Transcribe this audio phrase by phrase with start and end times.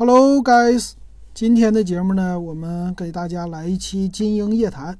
[0.00, 0.92] Hello guys，
[1.34, 4.96] 今天的节目呢，我们给大家来一期金鹰夜谈。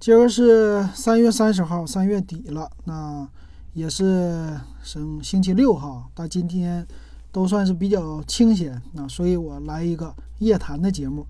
[0.00, 3.28] 今儿是三月三十号，三月底了，那
[3.74, 6.06] 也是星星期六哈。
[6.14, 6.86] 但今天
[7.30, 11.26] 都算是比较清闲，那所以我来一个夜谈的节目，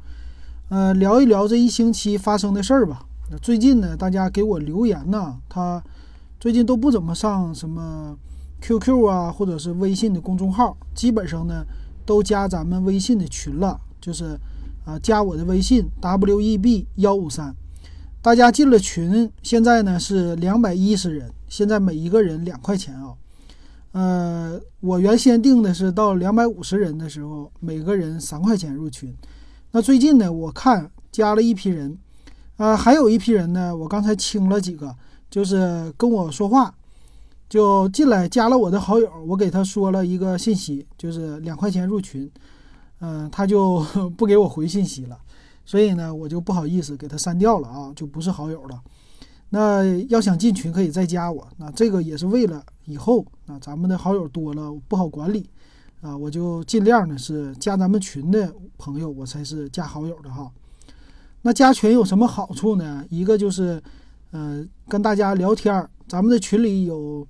[0.68, 3.04] 呃，聊一聊这一星期发生的事儿吧。
[3.28, 5.82] 那最近呢，大家给我留言呢，他
[6.38, 8.16] 最近都不怎么上什么
[8.60, 11.66] QQ 啊，或者是微信的公众号，基本上呢。
[12.08, 14.40] 都加咱们微信的群了，就是
[14.86, 17.54] 啊，加我的微信 w e b 幺五三，
[18.22, 23.12] 大家进了群，现在呢是两百一十人，现在每一个人两块钱啊，
[23.92, 29.14] 呃，我原先定的是到两百五十人的时候，每个人三块钱入群。
[29.72, 31.98] 那最近呢，我看加了一批人，
[32.56, 34.96] 啊，还有一批人呢，我刚才清了几个，
[35.28, 36.74] 就是跟我说话。
[37.48, 42.30] 就进来加了我的好友，我给他说了一个信息，就是两块钱入群，
[43.00, 43.80] 嗯，他就
[44.18, 45.18] 不给我回信息了，
[45.64, 48.78] 所以呢，我就不好意思给他删掉了啊，就不是好友了。
[49.48, 55.48] 那要想进群可以再加我，那这个也是为了以后啊，咱们的好友多了不好管理
[56.02, 60.52] 啊，我就尽量呢是加咱们群的朋友，我才是加好友的哈。
[61.40, 63.02] 那加群有什么好处呢？
[63.08, 63.82] 一个就是，
[64.32, 67.26] 嗯，跟大家聊天儿，咱们的群里有。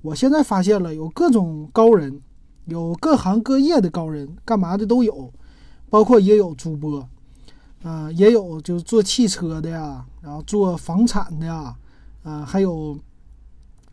[0.00, 2.20] 我现在发现了，有各种高人，
[2.66, 5.32] 有各行各业的高人，干嘛的都有，
[5.90, 7.06] 包括也有主播，
[7.82, 11.74] 啊，也有就是做汽车的呀，然后做房产的呀，
[12.22, 12.96] 啊，还有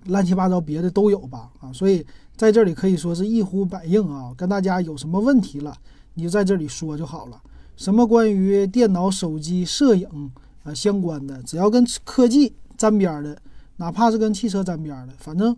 [0.06, 5.76] 乱七八糟别的都有吧，啊，所以在这里可以说是一呼百应啊，跟大家有什么问题了，
[6.14, 7.42] 你就在这里说就好了，
[7.76, 10.32] 什么关于电脑、手机、摄影
[10.64, 13.36] 啊相关的，只要跟科技沾边的，
[13.78, 15.58] 哪怕是跟汽车沾边的，反正。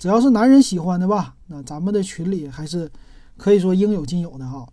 [0.00, 2.90] 只要是男人喜欢的吧，那咱们的群里还是
[3.36, 4.66] 可以说应有尽有的哈。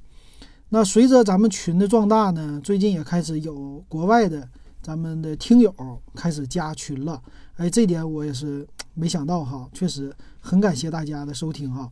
[0.70, 4.48] 那随着咱们群的壮大呢，最近也开始有国外的
[4.82, 5.76] 咱们的听友
[6.16, 7.22] 开始加群了。
[7.58, 11.92] 哎，这点我也是没想到哈，确实很感谢大家的收听哈。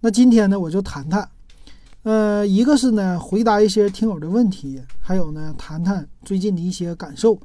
[0.00, 1.28] 那今天呢，我就谈谈，
[2.02, 7.40] 呃，一个是呢回答一些听友的问题，还有呢谈谈最近的一些感受。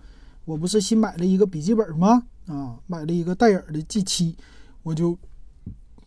[0.45, 2.23] 我不是新买了一个笔记本吗？
[2.47, 4.33] 啊，买了一个戴尔的 G7。
[4.83, 5.17] 我就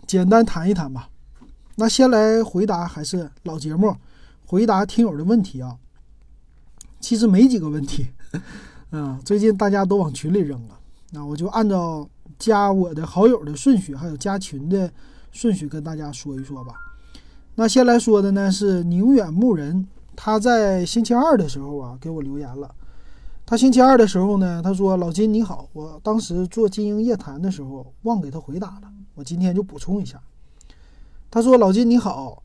[0.06, 1.08] 简单谈一谈吧。
[1.76, 3.96] 那先来回答还是老节目，
[4.46, 5.76] 回答听友的问题啊。
[7.00, 8.06] 其实没几个问题，
[8.92, 10.78] 嗯，最近大家都往群里扔了。
[11.10, 12.08] 那我就按照
[12.38, 14.90] 加我的好友的顺序，还有加群的
[15.32, 16.74] 顺序跟大家说一说吧。
[17.56, 19.86] 那先来说的呢是宁远牧人，
[20.16, 22.74] 他在星期二的时候啊给我留言了。
[23.46, 30.18] 他星期二的时候呢，他说：“老金你好，我当时做金鹰夜谈的时候忘给他回答了，我今天就补充一下。”
[31.30, 32.42] 他说：“老金你好，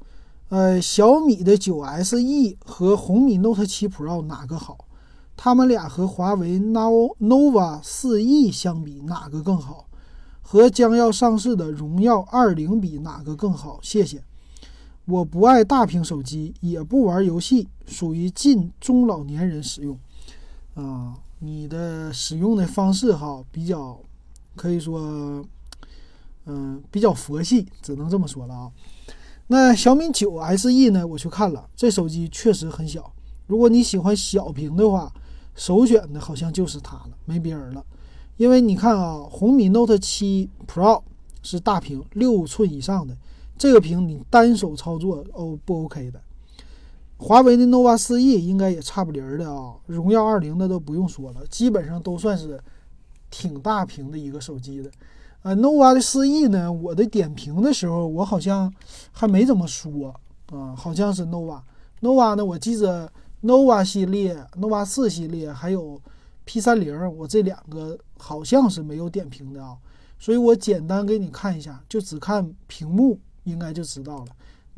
[0.50, 4.78] 呃，小米的九 SE 和红米 Note 7 Pro 哪个好？
[5.38, 9.86] 他们俩和华为 Nova 4E 相比哪个更好？
[10.42, 13.80] 和将要上市的荣耀20比哪个更好？
[13.82, 14.22] 谢谢。
[15.06, 19.98] 我不爱大屏手机，也不玩游戏，属于近中老年人使用。”
[20.76, 24.00] 啊，你的使用的方式哈比较，
[24.56, 25.44] 可以说，
[26.46, 28.72] 嗯，比较佛系，只能这么说了啊。
[29.48, 33.12] 那小米九 SE 呢，我去看了，这手机确实很小。
[33.48, 35.12] 如果你喜欢小屏的话，
[35.56, 37.84] 首选的好像就是它了，没别人了。
[38.38, 41.02] 因为你看啊，红米 Note 7 Pro
[41.42, 43.18] 是大屏，六寸以上的
[43.58, 46.22] 这个屏，你单手操作 O 不 OK 的？
[47.22, 52.58] 华为的 nova 4E 应该也差不离儿的啊，荣耀20那都不用说了，基本上都算是
[53.30, 54.90] 挺大屏的一个手机的。
[55.42, 58.74] 呃，nova 的 4E 呢，我的点评的时候我好像
[59.12, 60.14] 还没怎么说
[60.48, 61.62] 啊，好像是 nova。
[62.02, 63.12] nova 呢，我记着
[63.44, 66.02] nova 系列、nova 4系列还有
[66.48, 69.78] P30，我这两个好像是没有点评的啊，
[70.18, 74.28] 所以我简单给你看一下，就只看屏幕应该就知道了。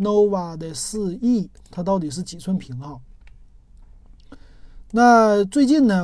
[0.02, 3.00] Nova 的四 E，它到底是几寸屏哈？
[4.92, 6.04] 那最近呢，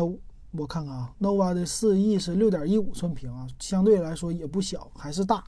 [0.51, 5.43] 我看看啊，nova 的四 E 是六点一五寸屏啊，相对来说也不小，还是大。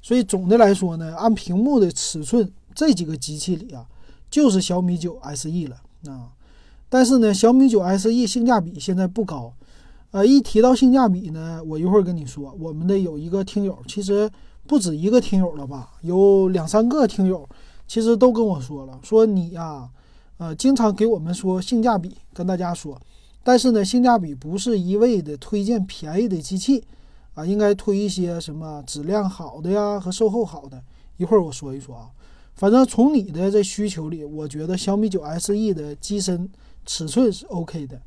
[0.00, 3.84] 所以总的来说呢，按屏幕的尺寸，这几个机器里啊，
[4.30, 6.30] 就是小米九 SE 了啊。
[6.88, 9.52] 但是呢，小米九 SE 性价比现在不高。
[10.12, 14.30] 呃，一提到性价比呢，我一会儿跟你说，我们的有一个听友，其实
[14.66, 17.46] 不止一个听友了吧，有两三个听友。
[17.88, 19.88] 其实都跟我说了，说你呀，
[20.36, 23.00] 呃，经常给我们说性价比，跟大家说，
[23.42, 26.84] 但是呢，性价比不是一味的推荐便宜的机器，
[27.34, 30.80] 啊，应该推一些什么质量好的呀和售后好的。
[31.16, 32.10] 一会儿我说一说啊，
[32.54, 36.48] 反正从你的这需求里，我觉得小米九 SE 的机身
[36.84, 38.00] 尺寸是 OK 的。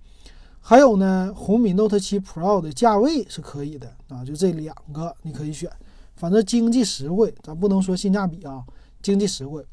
[0.62, 5.68] 还有呢，红米 Note 7 Pro 的价位是可以的啊，就这两个你可以选，
[6.16, 8.63] 反正经济实惠，咱不能说性价比啊，
[9.01, 9.65] 经济实惠。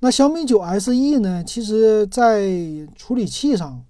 [0.00, 2.50] 那小米九 SE 呢，其实在
[2.94, 3.82] 处理器上，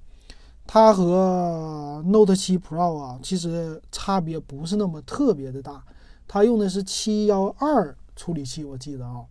[0.66, 5.84] 它和 Note 7 Pro 啊，其实差别不是那么特别的大，
[6.28, 9.24] 它用的是七幺二处理器，我记得啊。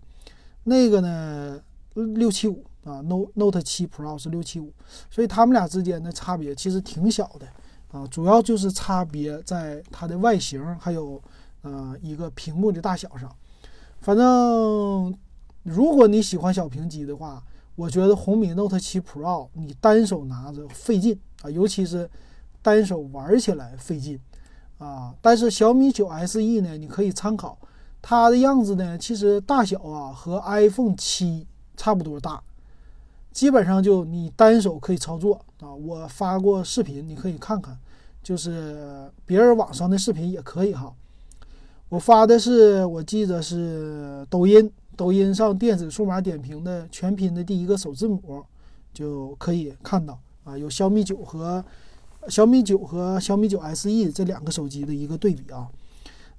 [0.65, 1.61] 那个呢，
[1.93, 4.73] 六七五啊，Note Note 7 Pro 是六七五，
[5.09, 7.47] 所以它们俩之间的差别其实挺小的
[7.97, 11.21] 啊，主要就是差别在它的外形，还有
[11.61, 13.33] 呃一个屏幕的大小上。
[14.01, 15.17] 反正
[15.65, 17.43] 如果你喜欢小屏机的话，
[17.75, 22.07] 我觉得红米 Note 7 Pro 你单手拿着费劲啊，尤其是
[22.61, 24.19] 单手玩起来费劲
[24.77, 25.15] 啊。
[25.23, 27.57] 但是小米九 SE 呢，你可以参考。
[27.99, 32.39] 它的样子呢，其实大小啊和 iPhone 七差不多大，
[33.31, 35.73] 基本上就你单手可以操作啊。
[35.73, 37.75] 我发过视频，你可以看看，
[38.21, 40.93] 就是别人网上的视频也可以哈。
[41.89, 48.43] 我发的是我记得是抖音，抖音上电子数码点评的全拼的第一个首字母
[48.93, 51.63] 就可以看到啊，有小米九和
[52.29, 55.69] 小米九和小米九 SE 这两个手机的一个对比啊。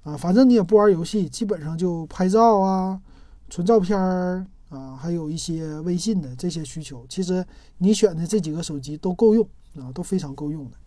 [0.03, 3.01] 啊，反正你也不玩游戏，基本上就拍照啊、
[3.49, 7.45] 存照片儿啊，还有一些微信的这些需求，其实
[7.79, 9.45] 你选的这几个手机都够用
[9.75, 10.77] 啊，都非常够用的。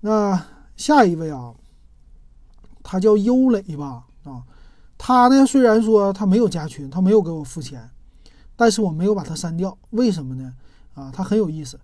[0.00, 1.54] 那下一位啊，
[2.82, 4.04] 他叫优磊吧？
[4.24, 4.42] 啊，
[4.98, 7.88] 他呢虽然说他没有加群，他没有给我付钱，
[8.56, 10.52] 但是我没有把他删掉，为什么呢？
[10.94, 11.78] 啊，他很有意思，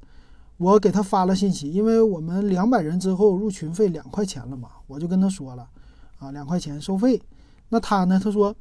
[0.57, 5.69] 我给他发了信息，因为我们两百人之后入群费两块钱了嘛，我就跟他说了。
[6.19, 7.21] 啊，两块钱收费，
[7.69, 8.21] 那他呢？
[8.23, 8.55] 他说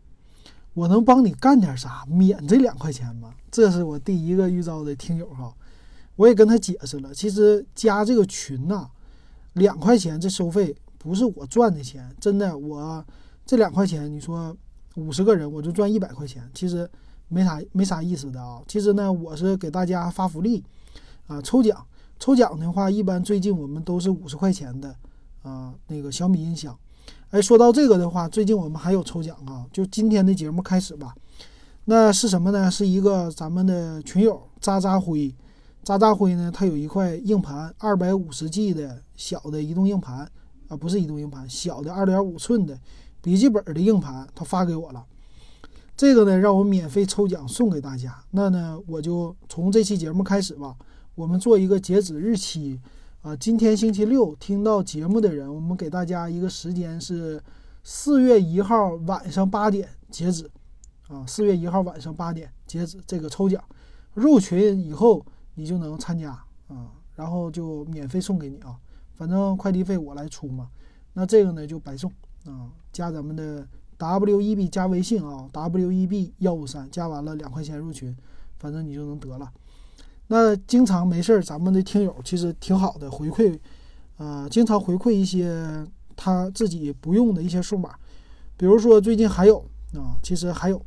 [0.73, 2.03] 我能帮你干点啥？
[2.07, 3.31] 免这两块钱吗？
[3.51, 5.53] 这是我第一个遇到的听友哈，
[6.15, 8.89] 我也跟他解释了，其实加这个群呐，
[9.53, 13.05] 两块钱这收费不是我赚的钱，真的，我
[13.45, 14.55] 这两块钱，你说
[14.95, 16.89] 五十个人我就赚一百块钱，其实
[17.27, 18.61] 没啥没啥意思的啊。
[18.67, 20.63] 其实呢，我是给大家发福利
[21.27, 21.85] 啊，抽奖，
[22.19, 24.95] 抽奖的话，一般最近我们都是五十块钱的
[25.41, 26.77] 啊，那个小米音响。
[27.31, 31.13] 哎，说到这个的话，最近我们还有抽奖啊，就今天的节目开始吧。
[31.85, 32.71] 那是什么呢？
[32.71, 35.35] 是一个咱们的群友渣渣辉，
[35.83, 40.29] 渣渣辉呢，他有一块硬盘，二百五十 G 的小的移动硬盘
[40.69, 42.79] 啊，不是移动硬盘，小的二点五寸的
[43.23, 45.05] 笔记本的硬盘，他发给我了。
[45.95, 48.21] 这个呢，让我免费抽奖送给大家。
[48.31, 50.75] 那呢，我就从这期节目开始吧，
[51.15, 52.81] 我们做一个截止日期。
[53.21, 57.41] 啊，今天星期六听到节目的人，我们给大家一个时间是
[57.81, 60.51] 四月一号晚上八点截止。
[61.07, 63.63] 啊，四月一号晚上八点截止这个抽奖，
[64.13, 65.25] 入群以后
[65.55, 66.31] 你就能参加
[66.67, 68.75] 啊，然后就免费送给你啊，
[69.13, 70.67] 反正快递费我来出嘛。
[71.13, 72.11] 那这个呢就白送
[72.45, 73.67] 啊，加咱们的
[73.97, 78.15] W E B 加微信啊，W E B 幺五三加完了两块钱入群，
[78.59, 79.51] 反正你就能得了。
[80.27, 83.59] 那经常没事儿，咱们的听友其实挺好的，回馈，
[84.17, 85.85] 呃，经常回馈一些
[86.15, 87.93] 他自己不用的一些数码，
[88.57, 89.59] 比如说最近还有
[89.93, 90.83] 啊，其实还有，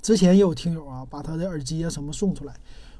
[0.00, 2.54] 之前也有听友啊，把他的耳机啊什么送出来，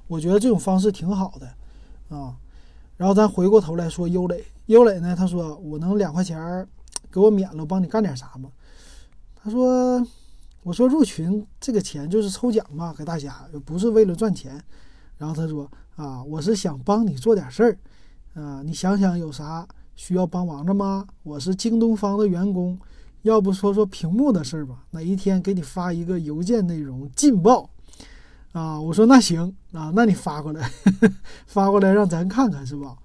[0.09, 2.37] 我觉得这种方式挺好的啊。
[2.97, 6.69] 然后咱回过头来说优磊，优磊呢，他说我能两块钱
[7.11, 8.51] 给我免了，我帮你干点啥吗？
[9.43, 10.07] 他说，
[10.63, 14.63] 我说入群这个钱就是抽奖嘛，给大家，不是为了赚钱。
[15.19, 17.79] 然后他说：“啊，我是想帮你做点事儿，
[18.41, 21.07] 啊，你想想有啥需要帮忙的吗？
[21.23, 22.79] 我是京东方的员工，
[23.21, 24.85] 要不说说屏幕的事儿吧？
[24.93, 27.69] 哪一天给你发一个邮件内容劲爆，
[28.53, 30.71] 啊，我说那行啊，那你发过来，
[31.47, 32.97] 发过来让咱看看是吧？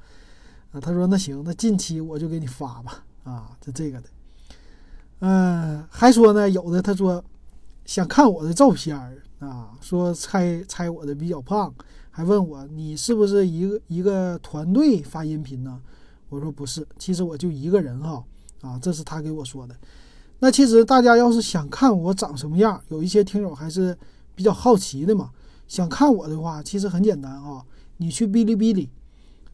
[0.71, 4.07] 啊，他说那行，那近期我就给你发吧，啊，就这个的，
[5.19, 7.21] 嗯，还说呢，有的他说
[7.83, 8.97] 想看我的照片
[9.39, 11.75] 啊，说猜猜我的比较胖。”
[12.17, 15.81] 还问我你是不是一个一个团队发音频呢？
[16.29, 18.23] 我说不是，其实我就一个人哈
[18.61, 19.75] 啊，这是他给我说的。
[20.39, 23.97] 那其实大家要是想看我长什么样，有一些听友还是
[24.33, 25.29] 比较好奇的嘛。
[25.67, 27.61] 想看我的话，其实很简单啊，
[27.97, 28.89] 你去哔哩哔哩，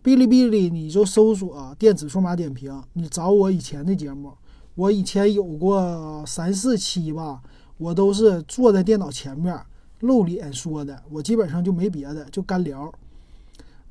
[0.03, 4.33] 哔哩哔哩你就搜索电子数码点评，你找我以前的节目，
[4.75, 7.41] 我以前有过三四期吧，
[7.77, 9.59] 我都是坐在电脑前面。
[9.99, 12.91] 露脸说的，我基本上就没别的，就干聊。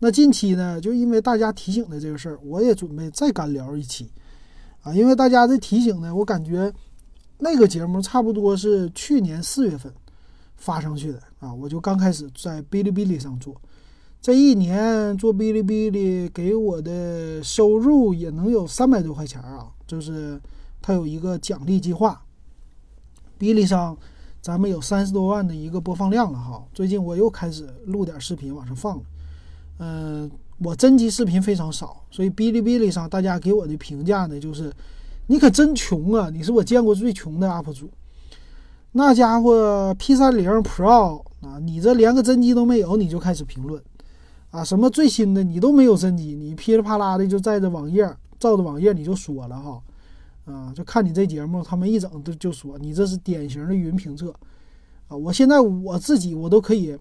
[0.00, 4.10] 那近期呢，就因为大家提醒的这个事儿，我也准备再干聊一期
[4.82, 4.92] 啊。
[4.92, 6.72] 因为大家的提醒呢，我感觉
[7.38, 9.92] 那个节目差不多是去年四月份
[10.56, 11.54] 发上去的啊。
[11.54, 13.54] 我就刚开始在哔哩哔哩上做，
[14.22, 20.40] 这一年做哔哩哔哩给我的收入也能有三百多块钱啊，就是
[20.82, 22.22] 它有一个奖励计划。
[23.38, 23.96] 哔哩上
[24.40, 29.02] 咱们有三十多万的一个播放量了哈，最近我又开始录点视频往上放了，
[29.78, 30.30] 嗯。
[30.62, 34.70] 我真机视频非常少，所以哔哩哔哩上大家给我的评价呢，就是
[35.26, 36.28] 你可真穷啊！
[36.28, 37.88] 你是我见过最穷的 UP 主。
[38.92, 43.82] 那家伙 P 三零 Pro 啊，你这连个真机都没有，你就开始评论
[44.50, 44.64] 啊？
[44.64, 48.04] 什么最新的你都没有真机，你噼里啪啦的就在这网页
[48.38, 49.82] 照着网页你就说了哈
[50.44, 50.72] 啊？
[50.74, 54.34] 就看你这节目，他们一整都就说你这是典型的云评测
[55.08, 55.16] 啊！
[55.16, 56.98] 我现在我自己我都可以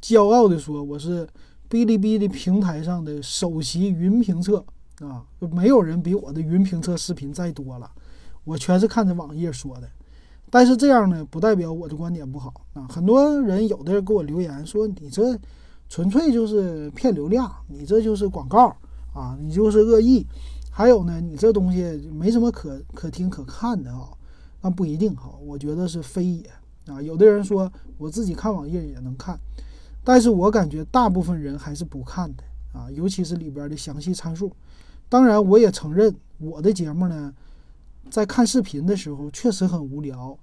[0.00, 1.28] 骄傲的说我是。
[1.66, 4.64] 哔哩哔哩平台上的首席云评测
[5.00, 7.90] 啊，没有人比我的云评测视频再多了。
[8.44, 9.88] 我全是看着网页说的，
[10.50, 12.86] 但是这样呢，不代表我的观点不好啊。
[12.88, 15.36] 很多人有的人给我留言说，你这
[15.88, 18.76] 纯粹就是骗流量，你这就是广告
[19.12, 20.26] 啊，你就是恶意。
[20.70, 24.08] 还有呢，你这东西没什么可可听可看的啊，
[24.60, 25.32] 那不一定哈。
[25.44, 26.50] 我觉得是非也
[26.86, 27.00] 啊。
[27.00, 29.38] 有的人说我自己看网页也能看。
[30.06, 32.42] 但是我感觉大部分人还是不看的
[32.78, 34.52] 啊，尤其是里边的详细参数。
[35.08, 37.32] 当然，我也承认我的节目呢，
[38.10, 40.36] 在看视频的时候确实很无聊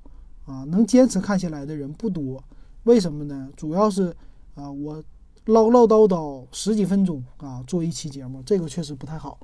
[0.46, 2.42] 啊，能坚持看下来的人不多。
[2.86, 3.50] 为什么呢？
[3.56, 4.16] 主要是
[4.56, 5.04] 啊，我
[5.46, 9.40] 唠唠叨叨十几分钟啊，做一期节目，这个确实不太好。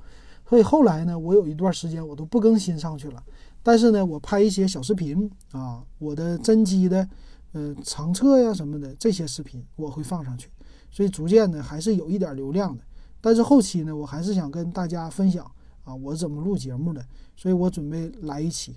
[0.48, 3.22] 所以后来呢，我有一段时间我都不更新上去了。
[3.62, 7.08] 但是呢，我拍一些小视频啊，我的真机的。
[7.54, 10.50] 嗯，长测呀什么的这些视频我会放上去，
[10.90, 12.84] 所以逐渐呢还是有一点流量的。
[13.22, 15.50] 但是后期呢，我还是想跟大家分享
[15.82, 17.02] 啊，我怎么录节目的，
[17.36, 18.76] 所以我准备来一期，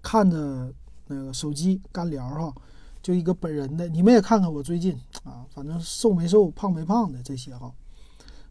[0.00, 0.72] 看着
[1.08, 2.54] 那个手机干聊哈，
[3.02, 7.72] 就一个本人的，你们也看看我最近啊，反正瘦没瘦、胖没胖的这些哈，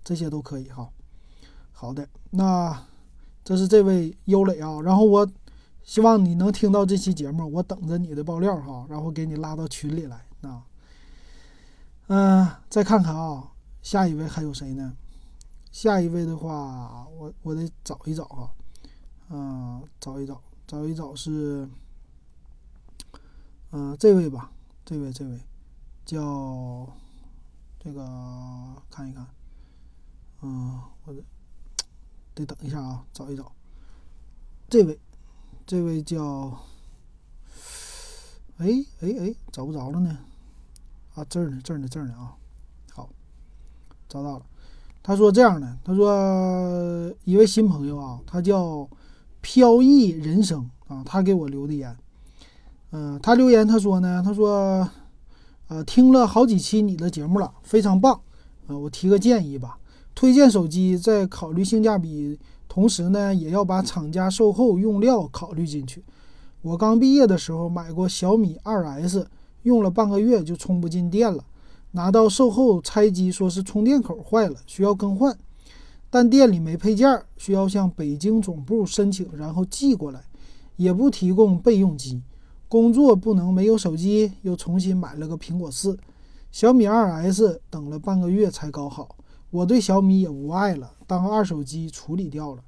[0.03, 0.89] 这些都可以哈。
[1.72, 2.86] 好的，那
[3.44, 5.29] 这是这位优磊啊，然后我。
[5.82, 10.62] 希望你能听到这期节目，我等着你的爆料哈，然后给你拉到群里来啊。
[12.10, 13.51] 嗯，再看看啊，
[13.82, 14.94] 下一位还有谁呢？
[15.72, 18.51] 下一位的话，我我得找一找哈，
[19.29, 21.68] 嗯，找一找，找一找是，
[23.72, 24.52] 嗯，这位吧，
[24.84, 25.40] 这位这位
[26.06, 26.88] 叫
[27.80, 28.04] 这个
[28.90, 29.28] 看一看，
[30.42, 31.24] 嗯，我得
[32.34, 33.52] 得等一下啊，找一找
[34.70, 35.00] 这位。
[35.68, 36.60] 这位叫，
[38.58, 38.68] 哎
[39.02, 40.18] 哎哎，找不着了呢，
[41.14, 42.36] 啊这儿呢这儿呢这儿呢啊，
[42.92, 43.08] 好，
[44.08, 44.46] 找到了。
[45.04, 48.90] 他说这样的，他说一位新朋友啊，他叫
[49.42, 51.96] 飘逸人生啊，他给我留的言，
[52.91, 54.89] 嗯，他留言他说呢，他说，
[55.67, 58.19] 呃，听了好几期你的节目了，非常棒，
[58.67, 59.77] 呃，我提个建议吧，
[60.15, 62.39] 推荐手机在考虑性价比。
[62.72, 66.03] 同时呢，也要把厂家售后用料考虑进去。
[66.62, 69.27] 我刚毕业的时候买过小米二 S，
[69.63, 71.43] 用了半个月就充不进电了。
[71.93, 75.36] 拿到售后拆机，说是充电口坏了，需要更换，
[76.12, 80.22] 但店里没配件，需要向北京总部申请，然后寄过来，
[80.75, 82.22] 也不提供备用机。
[82.70, 85.98] 工作不能没有手机，又重新买了个苹果四。
[86.52, 89.18] 小米 2S 等了半个月才搞好。
[89.50, 92.62] 我对小米也无爱了，当二手机处理掉了。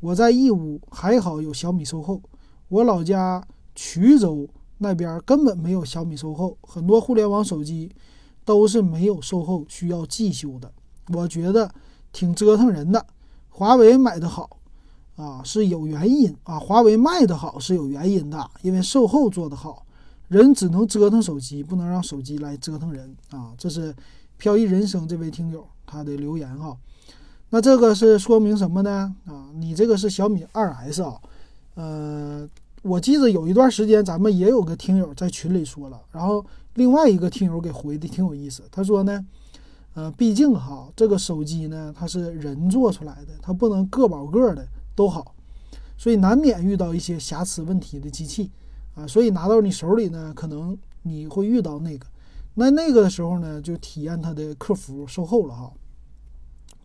[0.00, 2.20] 我在义乌还好有小米售后，
[2.68, 3.46] 我老家
[3.76, 7.92] 衢州那边根本没有小米售后，很多互联网手机
[8.44, 10.72] 都是没有售后，需要寄修的。
[11.14, 11.72] 我觉得
[12.12, 13.06] 挺折腾人的。
[13.48, 14.58] 华为买的好
[15.20, 16.58] 啊，是有原因啊。
[16.58, 19.84] 华为卖的好是有原因的，因为售后做得好。
[20.28, 23.52] 人只能折腾手机，不能让手机来折腾人啊。
[23.58, 23.94] 这是
[24.38, 25.66] 飘逸人生这位听友。
[25.92, 26.76] 他的留言哈，
[27.48, 29.12] 那这个是说明什么呢？
[29.26, 31.20] 啊，你这个是小米二 S 啊，
[31.74, 32.48] 呃，
[32.82, 39.26] 我记得有一段时间咱们也有个听友在群里说了，然后另外一个听友给回的挺有意思，他说呢，
[39.94, 45.34] 呃，毕竟哈这个手机呢它是人做出来的，它不能个保个的都好，
[45.96, 48.50] 所以难免遇到一些瑕疵问题的机器
[48.94, 52.06] 啊，所以拿到你手里呢，可能你会遇到那个，
[52.54, 55.72] 那那个时候呢，就体验它的客服售后了哈。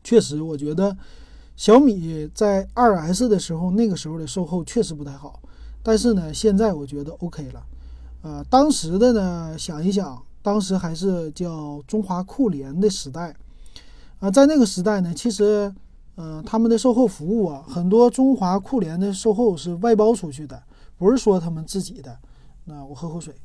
[0.03, 0.95] 确实，我觉得
[1.55, 5.41] 小米在二 S 的时候，那个时候的售后确实不太好。
[5.81, 7.63] 但是呢，现在我觉得 OK 了。
[8.21, 13.35] 呃，当时的呢，想一想，当时还是叫中华酷联的时代
[14.19, 15.73] 啊，在那个时代呢，其实，
[16.15, 20.63] 呃，他们的售后服务啊，很多中华酷联的售后是外包出去的，
[20.97, 22.17] 不是说他们自己的。
[22.63, 23.35] 那我喝口水。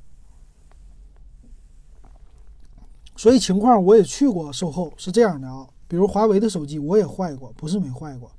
[3.17, 8.31] 所以情况我也去过售后，是这样的啊，比如华为的手机我也坏过，不是没坏过。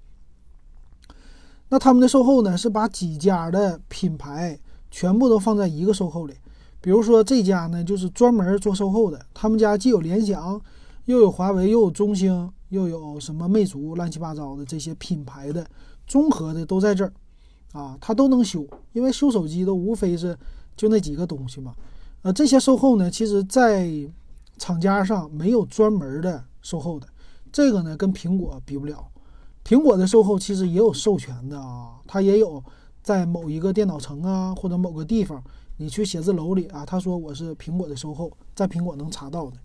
[1.69, 4.57] 那他们的售后呢，是把几家的品牌
[4.89, 6.33] 全部都放在一个售后里。
[6.81, 10.59] 比如说这家呢，就是专门做售后的，他们家既有联想，
[11.05, 15.65] 又有华为，又有中兴，又有什么魅族，乱七八糟的这些品牌的
[16.07, 17.13] 综合的都在这儿，
[17.73, 20.37] 啊，他都能修，因为修手机都无非是
[20.75, 21.75] 就那几个东西嘛。
[22.23, 23.89] 呃，这些售后呢，其实在
[24.57, 27.07] 厂家上没有专门的售后的，
[27.51, 29.05] 这个呢跟苹果比不了。
[29.65, 32.63] 苹果的售后其实也有授权的啊，它也有
[33.03, 35.43] 在某一个电脑城啊或者某个地方，
[35.77, 39.57] 你去写字楼里啊，他说我是苹果的售后，在苹果能查到的。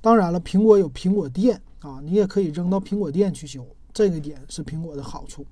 [0.00, 5.44] 当然了，苹果有苹果店啊，你也可以扔到苹果店去修，这个点是苹果的好处。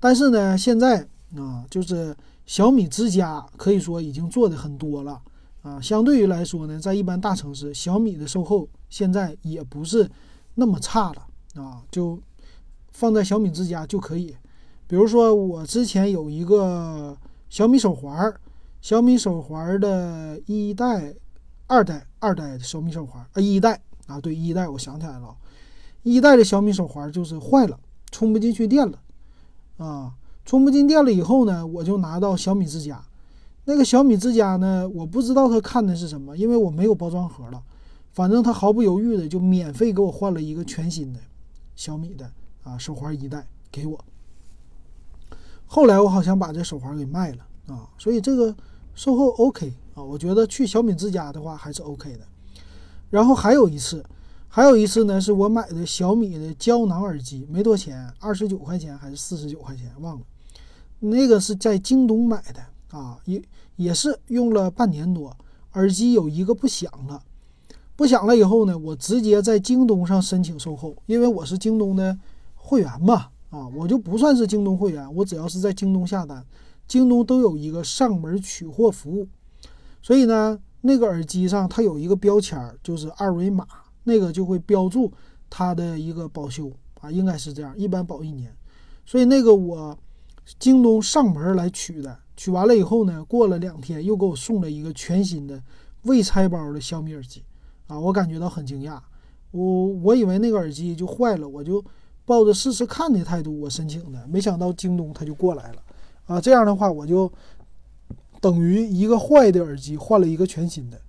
[0.00, 5.20] 但是呢，现在啊，就是小米之家可以说已经做的很多了。
[5.62, 10.10] 啊，相对于来说呢，在一般大城市，小米的售后现在也不是
[10.54, 12.20] 那么差了啊，就
[12.92, 14.36] 放在小米之家就可以。
[14.86, 17.16] 比如说，我之前有一个
[17.48, 18.34] 小米手环，
[18.82, 21.14] 小米手环的一代、
[21.66, 25.36] 二代、二代的小米手环啊，一代啊，对，一代，我想起来了，
[26.02, 27.78] 一代的小米手环就是坏了，
[28.10, 28.98] 充不进去电了
[29.78, 33.02] 啊，充不进电了以后呢，我就拿到小米之家。
[33.66, 34.86] 那个小米之家呢？
[34.86, 37.62] 我不知道他看的是什么，因为我没有包装盒了。
[38.12, 41.18] 反正他毫不犹豫的就免费给我换了一个全新的
[41.74, 42.30] 小米的
[42.62, 44.04] 啊手环一代给我。
[45.64, 48.54] 后来我好像把这手环给卖了啊，所以这个
[48.94, 52.26] 售后 OK 啊，我觉得去小米之家的话还是 OK 的。
[53.14, 54.04] 然后还有一次，
[54.48, 60.22] 还有一次呢，是我买的小米的胶囊耳机，没多钱，二十九块钱还是四十九块钱，忘了。
[60.98, 62.60] 那个是在京东买的。
[62.90, 63.42] 啊，也
[63.76, 65.36] 也是用了半年多，
[65.74, 67.20] 耳机有一个不响了，
[67.96, 72.16] 不响了以后呢，我直接在京东上申请售后，因为我是京东的
[72.54, 76.44] 会员嘛，啊，我就不算是京东会员，我只要是在京东下单，
[76.86, 79.26] 京东都有一个上门取货服务，
[80.00, 83.66] 所以呢，那个耳机上它有一个标签，就是二维码，
[84.02, 85.10] 那个就会标注
[85.48, 86.70] 它的一个保修
[87.00, 88.54] 啊，应该是这样，一般保一年，
[89.06, 89.98] 所以那个我
[90.58, 92.18] 京东上门来取的。
[92.36, 95.62] 取完了以后呢，过了两天又给我送了一个全新的
[96.02, 97.42] 未拆包的小米耳机，
[97.86, 98.98] 啊，我感觉到很惊讶。
[99.52, 101.82] 我我以为那个耳机就坏了，我就
[102.26, 105.82] 抱着试试看的态度我申请的，没想到京东他就过来了，
[106.26, 107.32] 啊，这样的话我就
[108.44, 111.00] 等于一个坏的耳机换了一个全新的。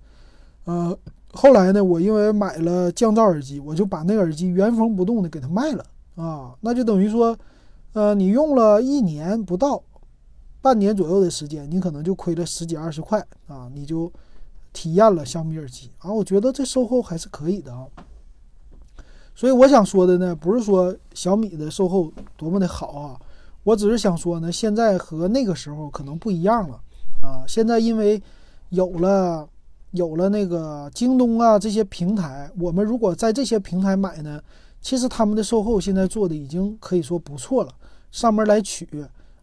[0.64, 0.98] 呃，
[1.34, 7.38] 后来呢，我因为买了降噪耳机，我就把那个耳机原封不动的给他卖了，啊，那就等于说，
[7.92, 9.84] 呃，你用了一年不到。
[10.62, 13.70] 半年左右的时间，你可能就亏了十几二十块啊！
[13.76, 14.12] 你就
[14.74, 17.86] 体验了小米耳机啊，我觉得这售后还是可以的啊。
[19.36, 23.20] 所以我想说的呢，不是说小米的售后多么的好啊，
[23.64, 26.82] 我只是想说呢，现在和那个时候可能不一样了
[27.22, 27.44] 啊。
[27.48, 28.22] 现在因为
[28.70, 29.48] 有了
[29.92, 34.42] 有了那个京东啊这些平台，我们如果在这些平台买呢，
[34.82, 37.72] 其实他们的售后现在做的已经可以说不错了，
[38.12, 38.88] 上门来取。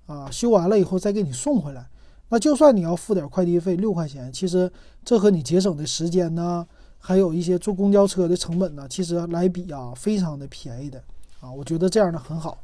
[0.07, 1.87] 啊，修完了以后再给你送回来，
[2.29, 4.71] 那就算你要付点快递费六块钱，其实
[5.05, 6.67] 这和你节省的时间呢，
[6.99, 11.03] 还有一些坐公交车的成本呢，其实来比啊，非常的便宜的
[11.41, 12.59] 啊，我觉得这样的很好。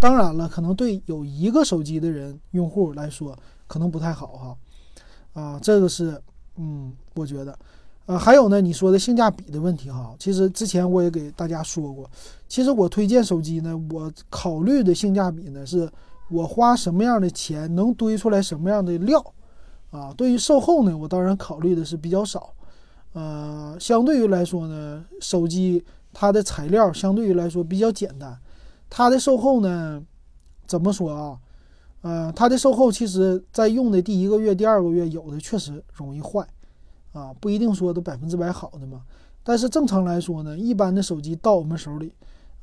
[0.00, 6.20] 当然了，可能对有一个手机的人用户来说可能不太好哈，啊，这个是
[6.56, 7.56] 嗯，我觉得，
[8.06, 12.10] 呃，还有呢，你说的性价比的问题哈，其实之前我也给大家说过，
[12.48, 15.88] 其实我推荐手机呢，我考虑的性价比呢是。
[16.30, 19.18] 我花什么样的钱能堆出来什么样的料，
[19.90, 22.52] 啊，对于售后呢，我当然考虑的是比较少，
[23.14, 28.38] 呃，相对于来说呢，手机它的材料相对于来说比较简单，
[28.90, 30.02] 它的售后呢，
[30.66, 31.38] 怎么说啊？
[32.08, 36.46] 呃，它的售后其实在用的第一个月、第二个月，有的确实容易坏，
[37.12, 39.02] 啊，不一定说都百分之百好的嘛。
[39.42, 42.12] 但是正常来说呢，一般的手机到我们手里。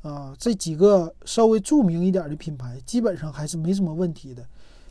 [0.02, 4.46] 啊，这几个稍微著名一点的品牌，基本上还是没什么问题的，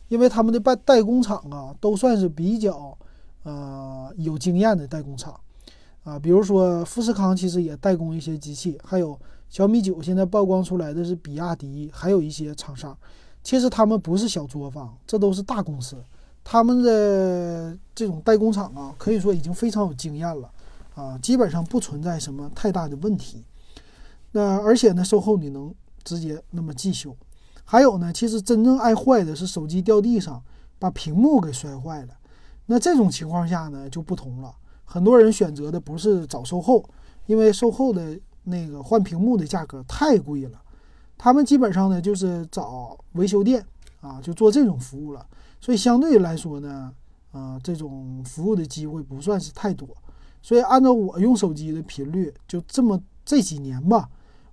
[0.09, 2.97] 因为他们的代代工厂啊，都算是比较
[3.43, 5.39] 呃有经验的代工厂
[6.03, 6.19] 啊。
[6.19, 12.97] 比如说富士康，其实也代工一些机器，还有小米九，现在曝光出来的是比亚迪，还有一些厂商，
[13.45, 15.95] 其实他们不是小作坊，这都是大公司，
[16.43, 20.51] 他们的这种代工厂啊，可以说已经非常有经验了
[20.95, 23.43] 啊，基本上不存在什么太大的问题。
[24.31, 25.71] 那而且呢，售后你能
[26.03, 27.15] 直接那么寄修，
[27.63, 30.41] 还有呢，其实真正爱坏的是手机掉地上
[30.79, 32.17] 把屏幕给摔坏了，
[32.65, 34.51] 那这种情况下呢就不同了，
[34.83, 36.83] 很多人选择的不是找售后，
[37.27, 40.59] 因为售后的那个换屏幕的价格太贵了。
[41.17, 43.65] 他们基本上呢就是找维修店
[44.01, 45.25] 啊，就做这种服务了。
[45.59, 46.93] 所以相对来说呢，
[47.31, 49.87] 啊，这种服务的机会不算是太多。
[50.41, 54.07] 所以按照我用手机的频率，就这么这几年吧，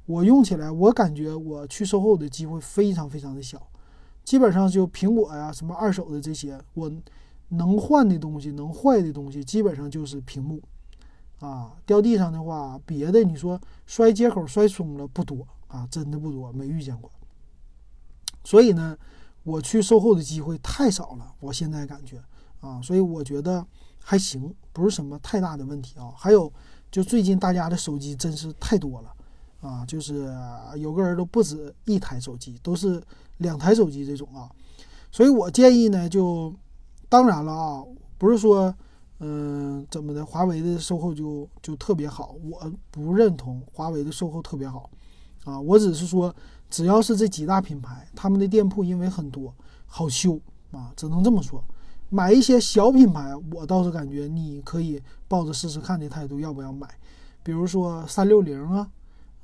[0.07, 3.61] 我用起来，我感觉我去售后的机会非常非常的小。
[4.25, 6.91] 基本上就苹果呀，什么二手的这些，我
[7.49, 10.63] 能换的东西，能坏的东西，基本上就是屏幕。
[11.41, 17.11] 啊，掉地上的话，别的你说摔接口摔松了不多啊，真的不多，没遇见过。
[18.45, 18.97] 所以呢，
[19.43, 22.23] 我去售后的机会太少了，我现在感觉
[22.61, 23.67] 啊，所以我觉得
[23.99, 26.13] 还行，不是什么太大的问题啊。
[26.17, 26.53] 还有，
[26.91, 29.17] 就最近大家的手机真是太多了
[29.61, 30.31] 啊，就是
[30.77, 33.03] 有个人都不止一台手机，都是
[33.39, 34.51] 两台手机这种啊。
[35.11, 36.55] 所以我建议呢，就
[37.09, 37.85] 当然了啊，
[38.19, 38.73] 不是说。
[39.25, 40.27] 嗯，怎么的？
[40.27, 44.91] 华为的售后就就特别好，我不认同华为的售后特别好，
[45.45, 46.35] 啊，我只是说，
[46.71, 49.55] 只要是这几大品牌，他们的店铺因为很多，
[49.87, 51.63] 好修啊，只能这么说。
[52.09, 56.87] 买一些小品牌，我倒是感觉你可以抱着试试看的态度，要不要买？
[57.43, 58.91] 比如说三六零啊，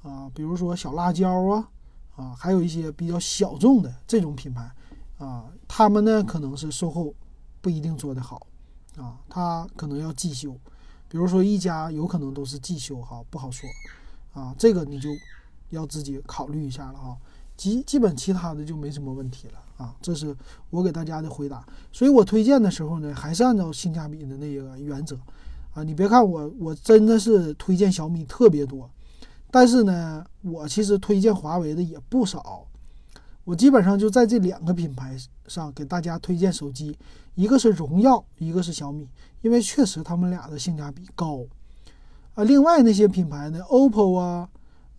[0.03, 1.69] 啊，比如说小辣椒啊，
[2.17, 4.71] 啊，还有一些比较小众的这种品牌，
[5.19, 7.15] 啊，他们呢可能是售后
[7.61, 8.47] 不一定做得好。
[8.97, 10.53] 啊，他可能要寄修，
[11.09, 13.71] 比如说一家有可能都是寄修哈，不好说，
[14.33, 15.09] 啊，这个你就
[15.71, 17.17] 要自己考虑一下了哈。
[17.57, 20.37] 基基本其他的就没什么问题了啊，这是
[20.71, 21.67] 我给大家的回答。
[21.91, 25.19] 所以我推荐的时候呢，还是按照性价比的那个原则
[25.75, 25.83] 啊。
[25.83, 28.89] 你别看我，我真的是推荐小米特别多，
[29.51, 32.65] 但是呢，我其实推荐华为的也不少。
[33.43, 36.97] 我基本上就在这两个品牌上给大家推荐手机，
[37.35, 39.09] 一个是荣耀，一个是小米，
[39.41, 41.41] 因为确实他们俩的性价比高。
[42.35, 44.49] 啊，另外那些品牌呢，OPPO 啊，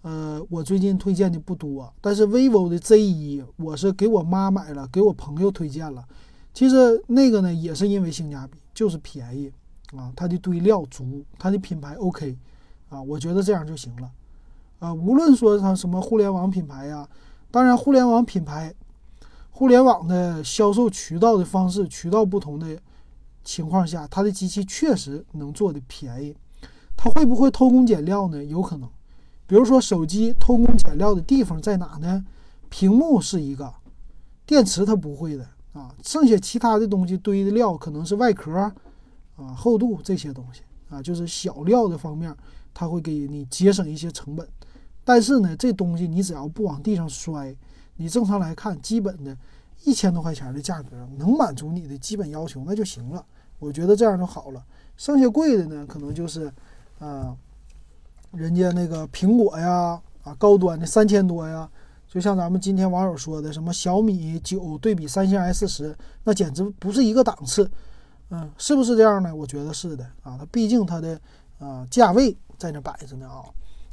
[0.02, 6.06] 呃，我最近推荐的不多，但是 vivo 的 Z1 我是给我妈买了，给我朋友推荐了。
[6.54, 9.52] 其实那个呢也是因为性价比，就是便宜
[9.96, 12.38] 啊，它的堆料足，它的品牌 OK，
[12.90, 14.10] 啊，我觉得这样就行了。
[14.80, 17.08] 啊，无论说它什么互联网品牌呀。
[17.52, 18.74] 当然，互联网品牌、
[19.50, 22.80] 互联网的销售渠道的方式、渠道不同的
[23.44, 26.36] 情况下，它的机器确实能做的便宜。
[26.96, 28.44] 它会不会偷工减料呢？
[28.46, 28.88] 有可能。
[29.50, 32.24] 比如说，手机偷工减料的地方在哪呢？
[32.70, 33.74] 屏幕是一个，
[34.46, 35.92] 电池它不会的啊。
[36.04, 38.72] 剩下其他的东西堆的料可能是外壳啊、
[39.56, 42.32] 厚度这些东西啊，就是小料的方面，
[42.76, 44.48] 它会给你节省一些成本。
[45.04, 47.56] 但是呢，这东西你只要不往地上摔，
[47.96, 49.36] 你正常来看，基本的
[49.84, 53.26] 一千多块钱的价格能满足你的基本要求，那就行了。
[53.58, 54.64] 我觉得这样就好了。
[54.96, 56.54] 剩下贵的呢，可能就是，
[57.00, 57.36] 啊，
[58.32, 61.70] 人家那个苹果呀，啊，高端的三千多呀，
[62.08, 67.70] 就像咱们今天网友说的，什么小米九对比三星 S 十，那简直不是一个档次。
[68.30, 69.36] 嗯，是不是这样呢？
[69.36, 71.20] 我觉得是的啊，它毕竟它的
[71.58, 73.44] 啊价位在那摆着呢啊。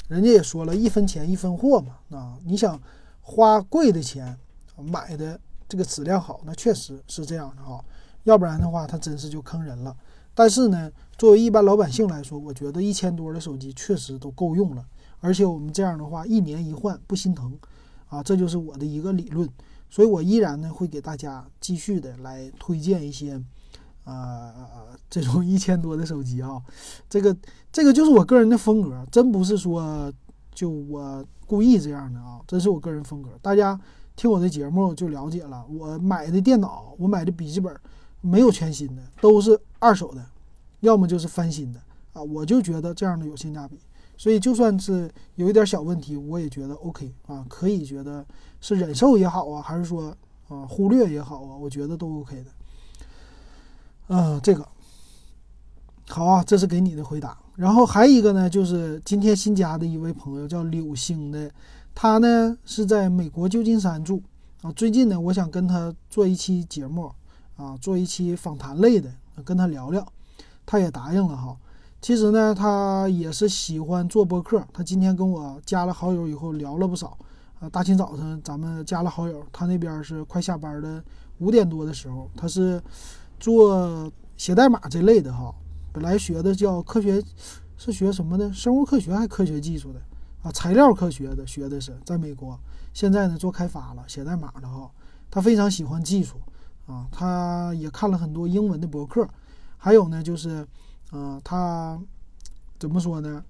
[0.08, 2.80] 人家也说了一分钱一分货嘛，啊，你想
[3.22, 4.36] 花贵的钱
[4.76, 7.82] 买的这个质量好，那确实是这样的哈，
[8.24, 9.96] 要不然的话，它真是就坑人了。
[10.34, 14.84] 但是呢，作为一般老百姓来说，我觉得一千多的手机确实都够用了，
[15.20, 17.56] 而且我们这样的话一年一换不心疼，
[18.08, 19.48] 啊，这就是我的一个理论，
[19.88, 23.42] 所以我依然呢会给大家继续的来推荐一些。
[24.04, 24.54] 啊，
[25.10, 26.62] 这种一千多的手机啊，
[27.10, 27.36] 这个
[27.72, 30.12] 这个就是我个人的风格，真不是说
[30.54, 33.30] 就我故意这样的啊，这是我个人风格。
[33.42, 33.76] 大家
[34.14, 37.76] 听我的节目就了解了，我买的电脑，我买的笔记本
[38.20, 40.24] 没有全新的，都是二手的，
[40.80, 41.80] 要么就是翻新的
[42.12, 42.22] 啊。
[42.22, 43.78] 我就觉得这样的有性价比，
[44.16, 48.24] 所以就算是有一点小问题，我也觉得 OK 啊，可以觉得
[48.60, 50.16] 是忍受也好啊，还是说
[50.48, 52.50] 啊忽略也好啊，我觉得都 OK 的。
[54.08, 54.66] 嗯，这个
[56.08, 57.36] 好啊，这是给你的回答。
[57.56, 61.50] 然后还有一个呢，就是今天新加的一位朋友叫柳星的，
[61.94, 64.22] 他呢是在美国旧金山住
[64.62, 64.70] 啊。
[64.72, 67.10] 最近呢，我想跟他做一期节目
[67.56, 69.10] 啊，做一期访谈类的，
[69.42, 70.06] 跟他聊聊，
[70.66, 71.56] 他也答应了哈。
[72.02, 77.16] 其实呢，他也是喜欢做播客，他今天跟我加了好友以后聊了不少
[77.60, 77.68] 啊。
[77.70, 81.02] 大清早晨咱们加了好友，他那边是快下班的
[81.38, 82.82] 五点多的时候，他是。
[83.38, 85.54] 做写代码这类的哈，
[85.92, 87.22] 本来学的叫科学，
[87.76, 88.50] 是学什么的？
[88.50, 90.00] 生物科学还科学技术的
[90.42, 90.50] 啊？
[90.52, 92.58] 材料科学的学的是，在美国，
[92.94, 94.90] 现在呢做开发了，写代码的哈。
[95.30, 96.36] 他非常喜欢技术
[96.86, 99.28] 啊，他也看了很多英文的博客，
[99.76, 100.66] 还有呢就是，
[101.12, 101.98] 嗯，他
[102.78, 103.44] 怎么说呢？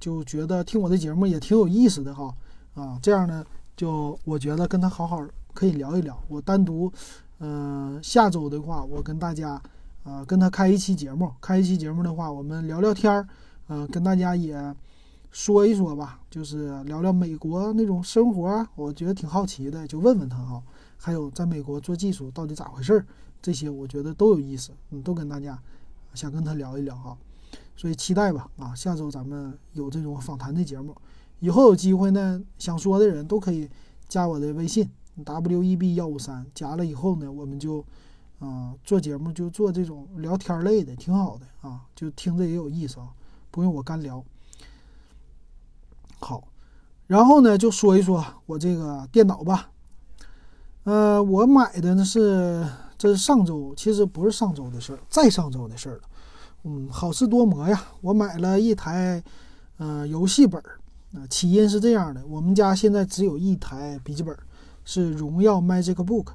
[0.00, 2.32] 就觉得听我的节目也挺有意思的哈，
[2.74, 3.44] 啊，这样呢，
[3.76, 6.16] 就我觉得跟他好好可以聊一聊。
[6.28, 6.92] 我单独，
[7.40, 9.60] 嗯，下周的话，我跟大家，
[10.04, 13.26] 呃，跟他开一期节目，开一期节目的话，我们聊聊天儿，
[13.66, 14.74] 嗯，跟大家也
[15.32, 20.62] 说一说吧，就是聊聊美国那种生活，我觉得挺好奇的，就问问他哈。
[20.96, 23.06] 还有在美国做技术到底咋回事儿，
[23.40, 25.58] 这些我觉得都有意思，嗯，都跟大家
[26.14, 27.16] 想跟他聊一聊哈。
[27.76, 30.94] 所以期待吧，啊，下周咱们有这种访谈的节目，
[31.38, 33.70] 以后有机会呢，想说的人都可以
[34.08, 34.90] 加我的微信
[35.24, 37.84] w e b 幺五三，加了以后呢，我们就，
[38.40, 43.10] 啊，做节目就做这种聊天类的，挺好的啊，就听着也有意思啊，
[43.50, 44.24] 不用我干聊。
[46.18, 46.48] 好，
[47.06, 49.70] 然后呢，就说一说我这个电脑吧，
[50.82, 52.66] 呃，我买的呢是，
[52.98, 56.02] 这是上周，其实不是上周的事儿，再上周的事儿了。
[56.64, 57.80] 嗯，好事多磨呀！
[58.00, 59.22] 我买了一台，
[59.76, 60.80] 呃，游戏本儿。
[61.14, 64.36] 啊，起因是这样的，我们家现在只有一台笔记本，
[64.84, 66.32] 是荣耀 Magic Book。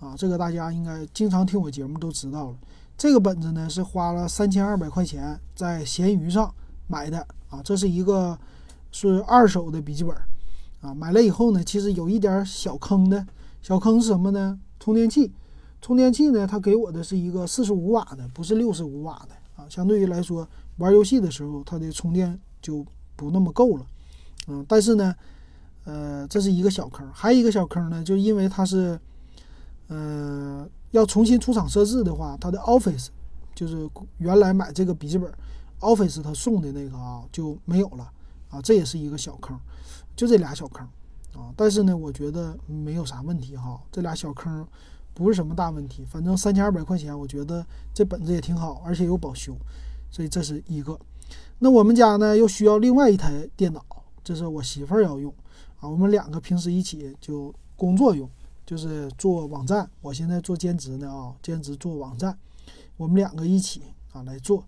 [0.00, 2.56] 啊，这个大家应该经常听我节目都知道了。
[2.96, 6.52] 这个本子呢是花了三千二百块钱在闲鱼上
[6.88, 7.18] 买的。
[7.50, 8.36] 啊，这是一个
[8.90, 10.16] 是二手的笔记本。
[10.80, 13.24] 啊，买了以后呢，其实有一点小坑的。
[13.62, 14.58] 小坑是什么呢？
[14.80, 15.30] 充电器。
[15.86, 19.36] 充电器呢，它给我的是一个四十五瓦的，不是六十五瓦的。
[19.54, 20.44] 啊，相对于来说，
[20.78, 23.86] 玩游戏的时候，它的充电就不那么够了，
[24.48, 25.14] 嗯，但是呢，
[25.84, 28.98] 呃，这是一个小坑，还有一个小坑呢，就因为它是，
[29.86, 33.06] 呃，要重新出厂设置的话，它的 Office
[33.54, 35.32] 就是原来买这个笔记本
[35.78, 38.10] Office 它送的那个啊就没有了，
[38.50, 39.56] 啊，这也是一个小坑，
[40.16, 40.84] 就这俩小坑，
[41.36, 44.66] 啊，但是呢，我觉得没有啥问题哈，这俩小坑。
[45.16, 49.56] 不是什么大问题，反正三千二百块钱，我觉得这本子也挺好，而且有保修，
[50.10, 50.98] 所以这是一个。
[51.58, 53.82] 那我们家呢又需要另外一台电脑，
[54.22, 55.32] 这是我媳妇儿要用
[55.80, 55.88] 啊。
[55.88, 58.28] 我们两个平时一起就工作用，
[58.66, 59.88] 就是做网站。
[60.02, 62.36] 我现在做兼职呢啊，兼职做网站，
[62.98, 63.80] 我们两个一起
[64.12, 64.62] 啊来做。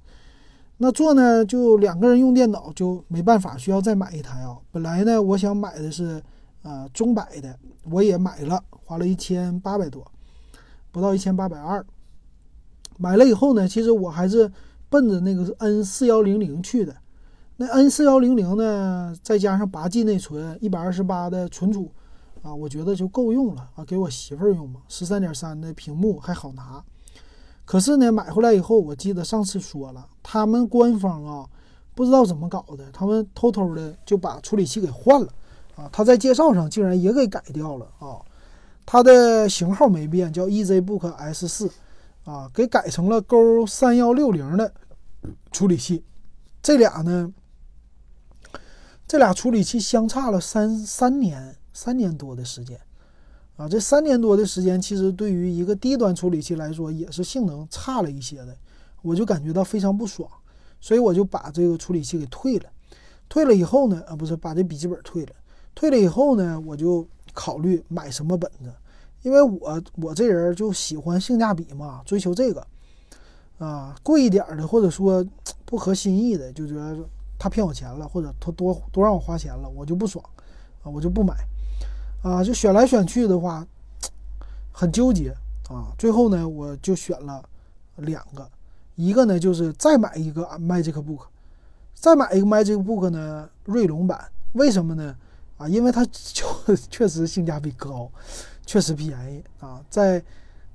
[0.79, 4.57] 那做呢就两个人用电脑就没办法，需要再买一台啊。
[4.73, 6.23] 本来呢我想买的是
[6.63, 7.55] 呃中百的，
[7.91, 10.11] 我也买了，花了一千八百多。
[10.91, 11.85] 不到一千八百二，
[12.97, 14.51] 买了以后呢，其实我还是
[14.89, 16.97] 奔着那个 N 四幺零零去的。
[17.57, 21.91] 那 N 四幺零零呢，再加上八 G 内存，一百二十八的存储，
[22.43, 24.81] 啊，我觉得就够用了啊，给我媳妇儿用嘛。
[24.89, 26.83] 十三点三的屏幕还好拿。
[27.65, 31.47] 可是呢，买回来以后，我记得上次说了，他们官方啊，
[31.95, 35.29] 不知道怎么搞的，他们偷偷的就把处理器给换了
[35.75, 35.91] 啊。
[35.93, 38.23] 他在介绍上竟然也给改掉了啊。
[38.91, 41.71] 它的型号没变，叫 EZBook S 四，
[42.25, 44.73] 啊，给改成了勾三幺六零的
[45.53, 46.03] 处理器。
[46.63, 47.31] 这俩呢，
[49.07, 52.81] 这俩处理器相差了三三年，三年多的时间，
[53.59, 58.57] 啊，这三年多的时间，其实对于一个低端处理器来说，也是性能差了一些的，
[59.03, 60.27] 我就感觉到非常不爽，
[60.81, 62.71] 所以我就把这个处理器给退了。
[63.29, 65.33] 退了以后呢，啊，不是把这笔记本退了，
[65.75, 67.07] 退了以后呢，我就。
[67.39, 68.73] 考虑买什么本子，
[69.23, 72.67] 因为我我这人就喜欢性价比嘛，追求这个。
[73.59, 75.25] 啊，贵一点的或者说
[75.65, 76.97] 不合心意的，就觉得
[77.39, 80.25] 他骗我钱了，或者他多多让我花钱了，我就不爽
[80.83, 81.35] 啊，我就不买。
[82.25, 83.65] 啊，就选来选去的话
[84.73, 85.33] 很纠结。
[85.69, 87.41] 啊，最后呢我就选了
[87.97, 88.49] 两个，
[88.97, 91.27] 一个呢就是再买一个 Magic Book，
[91.95, 95.15] 再买一个 Magic Book 呢锐龙版，为什么呢？
[95.59, 96.47] 啊，因为它就
[96.89, 98.11] 确实性价比高，
[98.65, 100.23] 确实便宜啊，在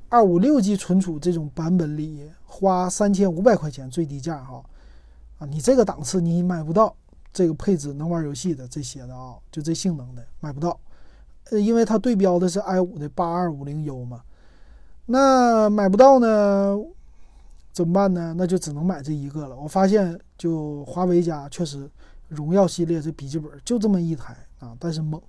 [0.10, 4.64] 二五六 G 存储这种版本里，花三千五百块钱最低价哈，
[5.40, 6.96] 啊，你这个档次你买不到
[7.32, 10.80] 这个配置能玩游戏的这些的啊，就这性能的买不到，
[11.50, 14.22] 呃，因为它对标的是 i 五的八二五零 U 嘛，
[15.06, 16.78] 那买不到呢，
[17.72, 18.36] 怎么办呢？
[18.38, 19.56] 那就只能买这一个了。
[19.56, 21.90] 我发现就华为家确实
[22.28, 24.38] 荣耀系列这笔记本就这么一台。
[24.64, 25.22] 啊，但是猛，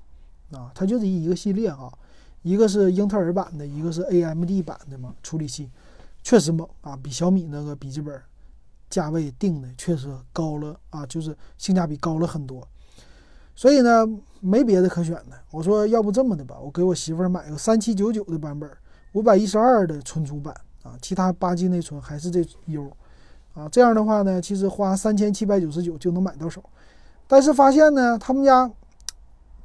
[0.52, 1.92] 啊，它就是一个系列啊，
[2.42, 5.68] 一个是英特尔版的，一个是 AMD 版的嘛，处理器
[6.22, 8.16] 确实猛啊，比小米那个笔记本
[8.88, 12.66] 价位定的确实高了啊，就是性价比高了很多。
[13.56, 14.06] 所以呢，
[14.38, 18.70] 没别的可选的，我说要不这么的吧，我给我媳妇儿买个三七九九的版本，
[19.14, 22.88] 五百一十二的存储版啊，其他八 G 内存还是这 U
[23.54, 26.62] 啊，这样的话呢，其实花三千七百九十九就能买到手，
[27.26, 28.70] 但是发现呢，他们家。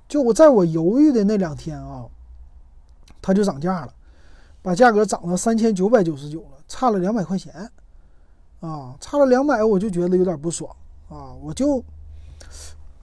[0.09, 2.05] 就我在我犹豫的那两天啊，
[3.21, 3.93] 它就涨价了，
[4.63, 7.53] 把价格涨到三千九百九十九了，差了两百块钱，
[8.59, 10.75] 啊，差了两百，我就觉得有点不爽
[11.09, 11.83] 啊，我就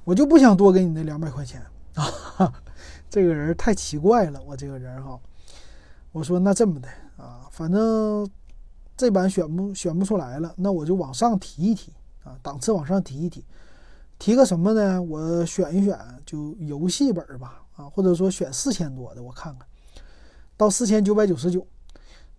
[0.05, 1.63] 我就不想多给你那两百块钱
[1.95, 2.53] 啊，
[3.09, 5.17] 这个人太奇怪了，我这个人哈，
[6.11, 8.29] 我说那这么的啊，反正
[8.97, 11.93] 这版选不选不出来了，那我就往上提一提
[12.25, 13.45] 啊，档次往上提一提，
[14.19, 15.03] 提个什么呢？
[15.03, 19.67] 我选一选就游戏本吧，啊，或者说选四千多的，我看看
[20.57, 21.67] 到四千九百九十九，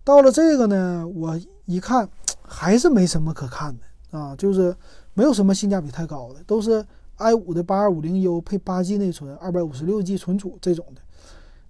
[0.04, 2.08] 到了这个呢，我一看。
[2.50, 4.74] 还是没什么可看的啊，就是
[5.12, 6.82] 没有什么性价比太高的，都是
[7.16, 11.02] i 五的八二五零 U 配八 G 内存，二百五十六 G 存储这种的。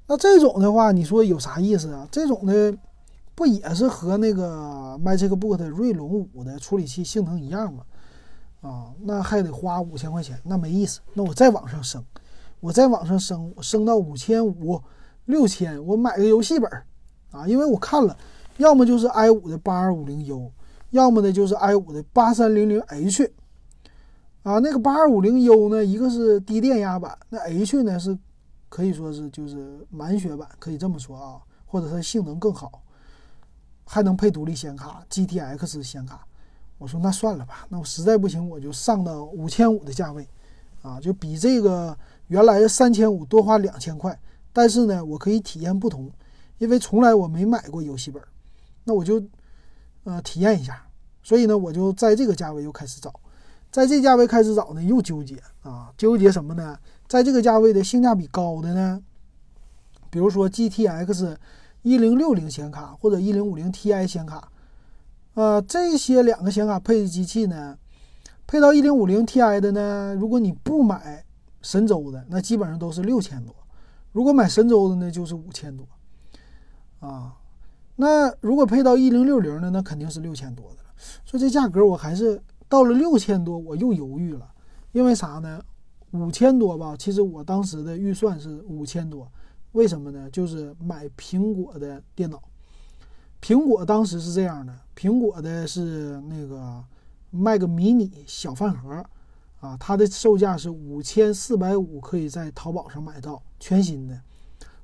[0.06, 2.06] 那这种的话，你说有啥意思啊？
[2.12, 2.72] 这种的
[3.34, 7.82] 不也是和那个 MagicBook 锐龙五的处理器性能一样吗？
[8.68, 11.00] 啊，那还得花五千块钱，那没意思。
[11.14, 12.04] 那我再往上升，
[12.61, 14.81] 我再往上升，升到五千五、
[15.24, 16.87] 六千，我买个游戏本儿
[17.31, 18.14] 啊，因为我看了，
[18.59, 20.52] 要么就是 i 五的八二五零 U。
[20.90, 23.31] 要么呢就是 i 五的八三零零 H，
[24.42, 28.18] 啊，那个八二五零 U 呢，一个是低电压版，那 H 呢是
[28.70, 32.83] 可以说是就是满血版，可以这么说啊，或者它性能更好，
[33.85, 36.26] 还能配独立显卡 GTX 显卡。
[36.78, 40.26] 我说那算了吧，那我实在不行我就上到五千五的价位，
[40.80, 41.96] 啊，就比这个
[42.28, 44.18] 原来的三千五多花两千块，
[44.52, 46.10] 但是呢我可以体验不同，
[46.58, 48.22] 因为从来我没买过游戏本，
[48.84, 49.22] 那我就。
[50.04, 50.82] 呃，体验一下，
[51.22, 53.12] 所以呢，我就在这个价位又开始找，
[53.70, 56.78] 在这价位开始找呢，又纠结啊，纠结什么呢？
[57.06, 59.02] 在这个价位的性价比高的呢，
[60.08, 61.36] 比如说 GTX
[61.82, 64.50] 一零六零显卡或者一零五零 Ti 显卡，
[65.38, 67.79] 呃，这些两个显卡配的机器呢，
[68.44, 71.24] 配到一零五零 Ti 的呢，如果你不买
[71.62, 73.55] 神州的，那基本上都是六千多；
[74.11, 75.87] 如果买神州的呢，就是五千多，
[76.98, 77.37] 啊。
[77.94, 80.90] 那如果配到一零六零的，那肯定是六千多的了。
[81.24, 84.51] 所以这价格我还是到了六千多，我又犹豫了。
[84.90, 85.62] 因为啥呢？
[86.11, 89.31] 五千多吧，其实我当时的预算是五千多。
[89.70, 90.29] 为什么呢？
[90.33, 92.42] 就是买苹果的电脑。
[93.40, 96.84] 苹果当时是这样的，苹果的是那个
[97.30, 99.04] Mac mini 小饭盒，
[99.61, 104.20] 啊，它的售价是五千四百五，可以在淘宝上买到全新的。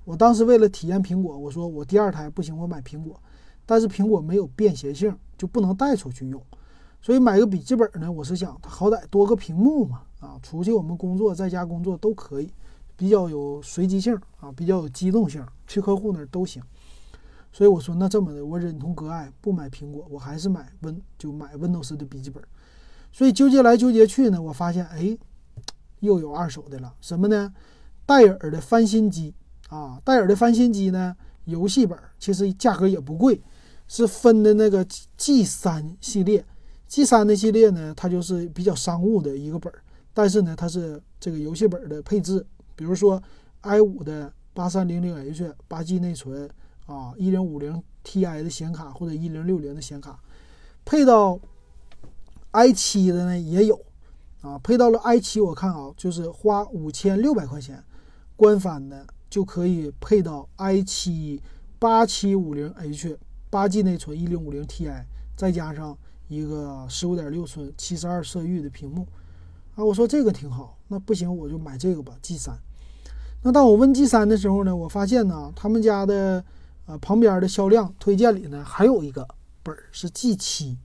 [0.05, 3.20] 我当时为了体验苹果，我说我第二台不行，我买苹果，
[3.66, 6.40] 但是苹果没有便携性，就不能带出去用，
[7.03, 12.48] 所以买个笔记本呢，我是想它好歹多个屏幕嘛，啊，出去我们工作在家工作都可以，
[12.96, 16.62] 比较有随机性啊，比较有机动性，去客户那儿都行。
[17.55, 22.43] 所以我说那这么的，我忍痛割爱，不买苹果，我还是买 Win 就买 Windows 的笔记本。
[23.12, 25.17] 所以纠结来纠结去呢，我发现哎，
[26.01, 27.55] 又有二手的了，什么呢？
[28.05, 29.33] 戴尔的翻新机。
[29.71, 33.40] 啊，戴尔的翻新机呢，游戏本其实价格也不贵，
[33.87, 34.85] 是分的那个
[35.17, 36.45] G 三系列。
[36.88, 39.79] G 三的系列呢，它就是比较商务的一个本儿，
[40.12, 42.45] 但是呢，它是这个游戏本的配置，
[42.77, 43.21] 比如说
[43.62, 46.49] i 五的八三零零 H 八 G 内存
[46.87, 50.18] 啊，一零五零 Ti 的显卡或者一零六零的显卡，
[50.85, 51.38] 配到
[52.51, 53.81] i 七的呢也有
[54.42, 57.83] 啊，配到了 i 七，我看啊，就是花五千六百块钱，
[58.37, 59.07] 官方的。
[59.31, 61.40] 就可以配到 i7
[61.81, 63.16] 8750H
[63.51, 64.88] 八 G 内存一零五零 Ti，
[65.37, 69.05] 再加上一个十五点六寸七十二色域的屏幕
[69.75, 69.83] 啊！
[69.85, 72.57] 我说这个挺好，那不行我就买这个吧，G 三。
[73.42, 76.44] 那当我问 G 三的时候呢，我发现呢，他们家的
[76.87, 79.27] 啊旁边的销量推荐里呢还有一个
[79.62, 80.77] 本儿是 G 七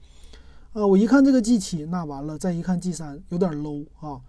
[0.72, 0.86] 啊！
[0.86, 4.20] 我一看这个 G 七，那完了，再一看 G 三有点 low 啊。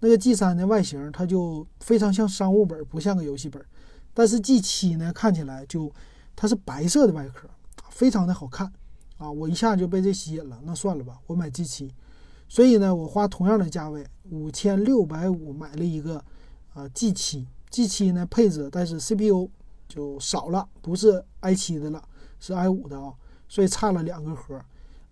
[0.00, 3.60] 那个 G 三的外形，它就非常像商务本，不像个游戏本。
[4.14, 5.92] 但是 G 七呢，看起来就
[6.36, 7.48] 它是白色的外壳，
[7.90, 8.72] 非常的好看
[9.16, 9.30] 啊！
[9.30, 10.60] 我一下就被这吸引了。
[10.64, 11.92] 那算了吧，我买 G 七。
[12.48, 16.24] 所以呢，我花同样的价位五千六百五买了一个
[16.74, 17.46] 啊 G 七。
[17.68, 19.50] G 七呢配置，但是 CPU
[19.88, 22.02] 就少了，不是 i 七的了，
[22.38, 23.12] 是 i 五的啊，
[23.48, 24.60] 所以差了两个核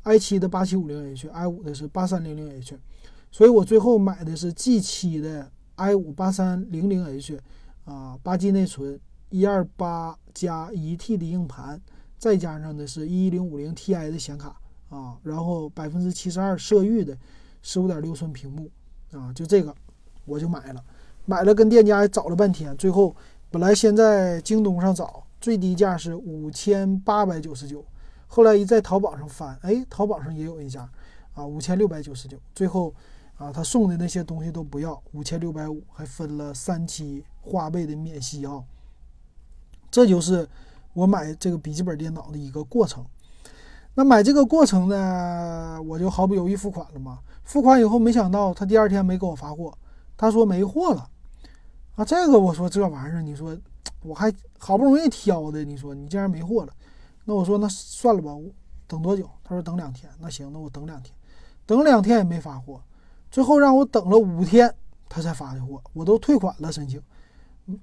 [0.02, 2.78] ，i 七的八七五零 H，i 五的是八三零零 H。
[3.32, 7.38] 所以我最后买的是 G 七的 i 五八三零零 H，
[7.84, 8.98] 啊，八 G 内存，
[9.30, 11.80] 一二八加一 T 的硬盘，
[12.18, 17.16] 再加上的是一零五零 Ti 的显卡，啊，然后百分之七十二色域的
[17.60, 18.70] 十五点六寸屏幕，
[19.12, 19.74] 啊，就这个
[20.24, 20.82] 我就买了，
[21.26, 23.14] 买了跟店家找了半天，最后
[23.56, 27.82] 本来先在京东上找，最低价是五千八百九十九，
[28.26, 30.86] 后来一在淘宝上翻，哎，淘宝上也有一家，
[31.32, 32.92] 啊，五千六百九十九，最后。
[33.38, 38.62] 啊，他送的那些东西都不要，五千六百五，还分了三期花呗的免息啊。
[39.90, 40.46] 这就是
[40.92, 43.04] 我买这个笔记本电脑的一个过程。
[43.94, 47.20] 那买这个过程呢，我就毫不犹豫付款了嘛。
[47.44, 49.72] 付款以后，没想到他第二天没给我发货，
[50.14, 51.08] 他说没货了。
[51.96, 53.56] 啊，这个我说这玩意儿，你说
[54.02, 56.72] 我还好不容易挑的，你说你竟然没货了，
[57.24, 58.30] 那我说那算了吧，
[58.86, 59.28] 等多久？
[59.42, 60.10] 他说等两天。
[60.20, 61.14] 那行，那我等两天，
[61.64, 62.80] 等两天也没发货，
[63.30, 64.72] 最后让我等了五天，
[65.08, 65.82] 他才发的货。
[65.94, 67.02] 我都退款了，申请，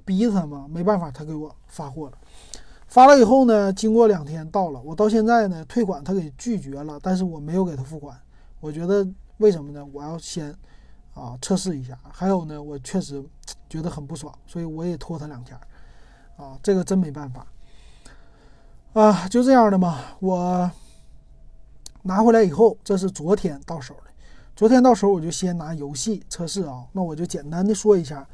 [0.06, 2.18] 逼他嘛，没办法，他给我发货了。
[2.88, 8.16] 发了以后呢，经过两天到了，我到现在呢退款他给拒绝了，但是我没有给他付款。
[8.60, 9.08] 我觉得
[9.38, 9.84] 为什么呢？
[9.92, 10.56] 我要先
[11.14, 13.24] 啊测试一下，还有呢，我确实
[13.70, 15.58] 觉得很不爽，所以我也拖他两天。
[16.36, 17.46] 啊，这个真没办法。
[18.94, 20.00] 啊，就这样的嘛。
[20.20, 20.70] 我
[22.02, 24.12] 拿回来以后，这是昨天到手的。
[24.56, 26.86] 昨天到手我就先拿游戏测试啊。
[26.92, 28.28] 那我就简单的说一下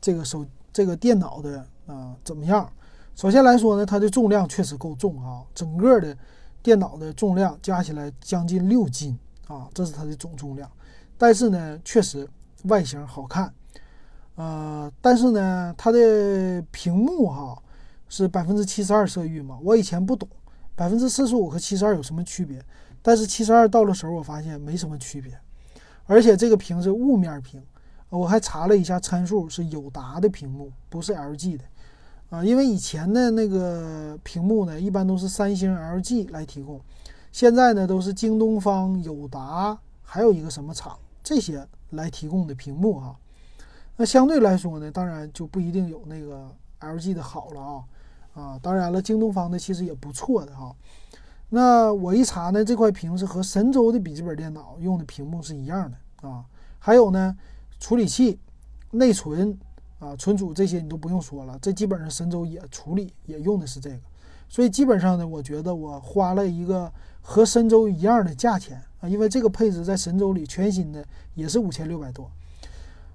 [0.00, 2.68] 这个手这个电脑的啊怎么样。
[3.14, 6.16] 首先来说呢，它的重量确实够重啊，整个的
[6.62, 9.16] 电脑的重量加起来将近六斤
[9.46, 10.68] 啊，这是它的总重量。
[11.16, 12.28] 但是呢，确实
[12.64, 13.52] 外形好看，
[14.36, 17.56] 呃，但是呢，它的屏幕哈
[18.08, 20.28] 是百分之七十二色域嘛，我以前不懂
[20.74, 22.64] 百分之四十五和七十二有什么区别，
[23.00, 25.38] 但是七十二到了手我发现没什么区别，
[26.06, 27.62] 而且这个屏是雾面屏，
[28.08, 31.64] 我还查了一下参数，是友达的屏幕，不是 LG 的。
[32.30, 36.80] 啊，因为以前的那个屏幕呢，一般都是三星、LG 来提供，
[37.30, 43.16] 现在呢都是京东方、友达，还有一个什么厂这些来提供的屏幕哈。
[43.96, 46.48] 那相对来说呢，当然就不一定有那个
[46.78, 47.84] LG 的好了啊。
[48.34, 50.76] 啊，当然了，京东方的其实也不错的哈。
[51.48, 56.44] 那我一查呢，这块屏是和神州的笔记本电脑用的屏幕是一样的啊。
[56.78, 57.36] 还有呢，
[57.80, 58.38] 处理器、
[58.92, 59.58] 内存。
[60.00, 64.00] 啊，存储这些你都不用说了，这基本上神州也处理，也用的是这个，
[64.50, 66.92] 所以基本上呢，我觉得我花了一个
[67.26, 71.02] 和神州一样的价钱啊，因为这个配置在神州里全新的
[71.34, 72.30] 也是五千六百多，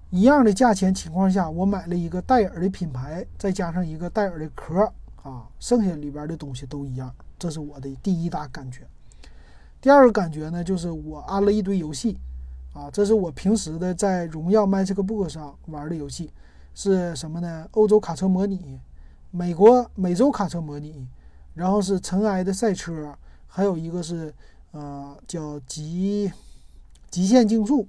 [0.09, 4.91] 一样的价钱情况下，我买了一个戴尔的品牌，再加上一个戴尔的壳
[5.21, 8.81] 啊，剩下里边的东西都一样，这是我的第一大感觉。
[9.79, 12.17] 第二个感觉呢，就是我安了一堆游戏
[12.73, 16.31] 啊，这是我平时的在荣耀 MagicBook 上玩的游戏。
[16.75, 17.67] 是什么呢？
[17.71, 18.79] 欧洲卡车模拟，
[19.31, 21.05] 美国美洲卡车模拟，
[21.53, 23.13] 然后是尘埃的赛车，
[23.49, 24.33] 还有一个是
[24.71, 26.31] 呃叫极
[27.09, 27.85] 极限竞速，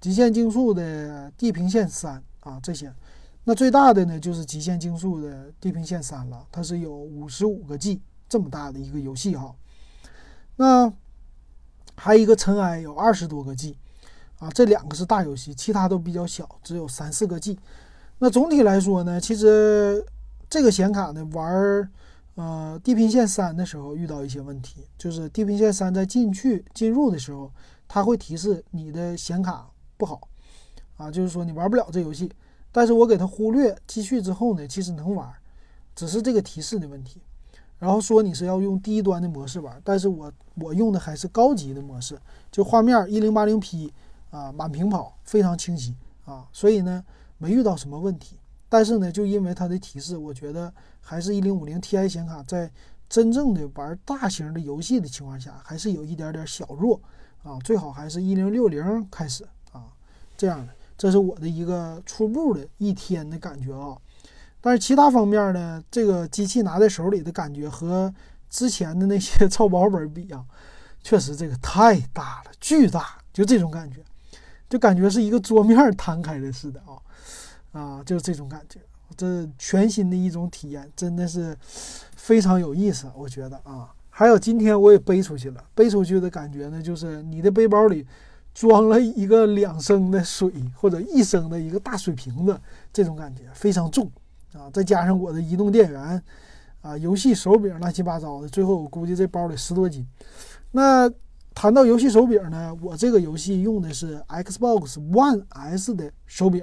[0.00, 2.94] 极限竞速的地平线三啊这些。
[3.42, 9.52] 那最大的呢就是极限竞速的地平线三了，它是有五十五个 G 这么大的一个游戏哈。
[10.56, 10.92] 那
[11.96, 13.76] 还有一个尘埃有二十多个 G
[14.38, 17.58] 啊，这两个是大游戏，其他都比较小，只有三四个 G。
[18.18, 20.04] 那总体来说呢，其实
[20.50, 21.90] 这个显卡呢玩
[22.34, 27.50] 呃地平线三的时候遇到一些问题，就是地平线三在进去进入的时候，
[27.86, 30.28] 它会提示你的显卡不好
[30.96, 32.30] 啊，就是说你玩不了这游戏。
[32.72, 35.28] 但是我给它忽略继续之后呢，其实能玩，
[35.94, 37.20] 只是这个提示的问题。
[37.78, 42.18] 然后说你是要用低端的模式玩，但是我我用的还是高级的模式，
[42.50, 43.92] 就画面一零八零 P
[44.30, 47.04] 啊满屏跑非常清晰啊，所以呢。
[47.42, 48.36] 没遇到什么问题，
[48.70, 52.70] 但是呢，就因为它的提示，我觉得还是一零五零 Ti 显卡在
[53.08, 56.98] 真正的玩大型的游戏的情况下，还是有一点点小弱
[57.42, 59.82] 啊，最好还是一零六零开始啊，
[60.36, 63.98] 这样的，这是我的一个初步的一天的感觉啊。
[64.60, 68.14] 但是其他方面呢，这个机器拿在手里的感觉和
[68.48, 70.44] 之前的那些 超薄本比啊，
[71.02, 74.04] 确实这个太大了，巨大，就这种感觉，
[74.68, 76.94] 就感觉是一个桌面摊开的似的啊。
[77.72, 78.80] 啊，就是这种感觉，
[79.16, 81.56] 这全新的一种体验，真的是
[82.16, 83.92] 非常有意思，我觉得啊。
[84.12, 88.06] 还有今天我也背出去了，背出去的感觉呢，就是你的背包里
[88.52, 92.60] 装了一个两升的水或者一升的一个大水瓶子，
[92.92, 94.10] 这种感觉非常重
[94.52, 94.68] 啊。
[94.72, 96.22] 再加上我的移动电源
[96.82, 100.06] 啊，游戏手柄乱七八糟的，最后我估计这包里十多斤。
[100.72, 101.10] 那
[101.54, 106.62] 谈到游戏手柄呢，我这个游戏用的是 Xbox One S 的手柄。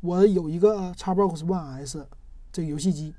[0.00, 2.06] 我有一个 Xbox One S
[2.52, 3.14] 这个游戏机，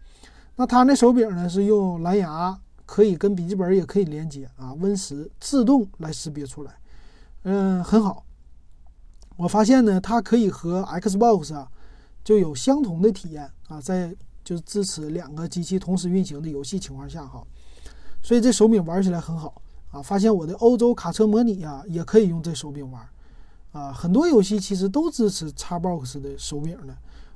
[0.55, 6.71] 那它那手柄呢是用蓝牙，可以跟笔记本也可以连接啊，Win 十自动来识别出来，
[7.43, 8.23] 嗯，很好。
[9.38, 11.69] 我发现呢，它可以和 Xbox 啊
[12.23, 17.45] 就有相同的体验啊，在就支持两个机器同时运行的游戏情况下哈，
[18.21, 19.61] 所以这手柄玩起来很好
[19.91, 20.01] 啊。
[20.01, 23.07] 发现我的欧洲卡车模拟啊也可以用这手柄玩。
[23.72, 26.93] 啊，很多游戏其实都支持 Xbox 的手柄的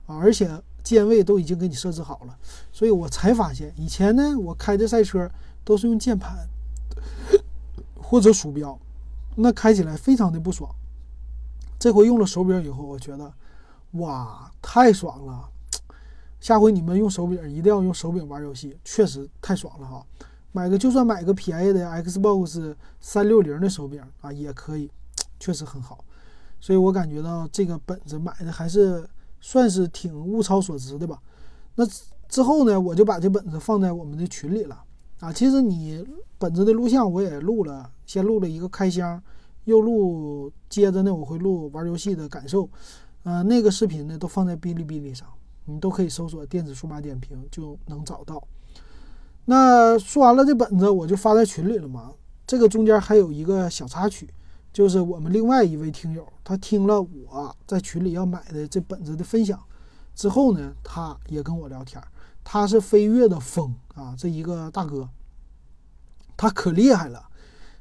[0.07, 0.49] 啊，而且
[0.83, 2.37] 键位都已经给你设置好了，
[2.71, 5.29] 所以我才发现以前呢，我开的赛车
[5.63, 6.47] 都是用键盘，
[7.95, 8.77] 或者鼠标，
[9.35, 10.69] 那开起来非常的不爽。
[11.79, 13.33] 这回用了手柄以后，我觉得，
[13.91, 15.49] 哇，太爽了！
[16.39, 20.05] 下回你们用手柄一定要用手柄玩游戏，确实太爽了哈。
[20.51, 24.89] 买个就算买个便宜的 Xbox 三六零的手柄啊，也可以，
[25.39, 26.03] 确实很好。
[26.63, 29.05] 所以我感觉到这个本子买的还是
[29.41, 31.21] 算是挺物超所值的吧。
[31.75, 31.85] 那
[32.29, 34.81] 之后呢，我就把这本子放在我们的群里了
[35.19, 35.33] 啊。
[35.33, 36.07] 其实你
[36.37, 39.21] 本子的录像我也录了，先录了一个开箱，
[39.65, 42.69] 又录，接着呢我会录玩游戏的感受，
[43.23, 45.27] 呃，那个视频呢都放在哔哩哔哩上，
[45.65, 48.41] 你都可以搜索“电子数码点评”就能找到。
[49.43, 52.13] 那说完了这本子，我就发在群里了嘛。
[52.47, 54.29] 这个中间还有一个小插曲。
[54.73, 59.57] 就是我们另外一位听友，他听了我在群里要买的这本子的分享
[60.15, 62.03] 之后呢，他也跟我聊天。
[62.43, 65.07] 他是飞跃的风啊，这一个大哥，
[66.35, 67.29] 他可厉害了。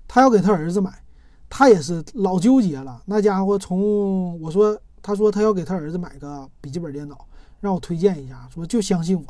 [0.07, 1.03] 他要给他儿子买，
[1.49, 3.03] 他也是老纠结了。
[3.07, 7.27] 那家伙从我说，他说他要给他儿子买个笔记本电脑，
[7.61, 9.25] 让我推荐一下，说就相信我。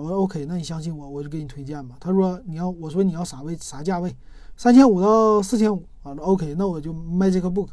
[0.00, 1.96] 我说 OK，那你相信我，我就给你推荐吧。
[2.00, 4.14] 他说你要，我说你要啥位啥价位？
[4.56, 5.84] 三千五到四千五。
[6.02, 7.68] 完了，OK，那我就 Magic Book，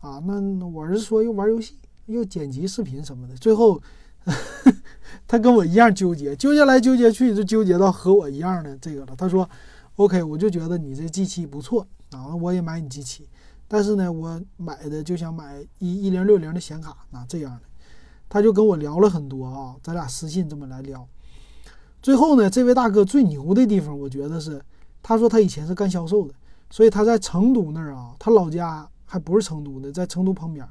[0.00, 1.74] 啊，那我儿子说又玩游戏，
[2.06, 3.80] 又剪辑视频什么的，最后
[5.28, 9.14] 他跟我一样纠结，纠结来纠结去，就纠结到和我一样的这个了。
[9.14, 9.48] 他说
[9.96, 13.28] ，OK，我就觉得你这机器不错啊，我也买你机器，
[13.68, 17.60] 但是呢，我买的就想买一一零六零的显卡啊，这样的。
[18.28, 21.06] 他就跟我聊了很多啊，咱俩私信这么来聊。
[22.02, 24.62] 最后呢，这位大哥最牛的地方，我觉得是，
[25.02, 26.34] 他说他以前是干销售的。
[26.72, 30.64] 所以他在成都那儿啊，他老家还不是成都的，在成都旁边，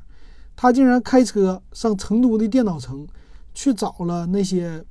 [0.56, 3.06] 他竟然开车上成都的电脑城，
[3.54, 4.82] 去找了那些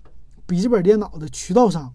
[0.45, 1.91] 笔记本电脑的渠道商，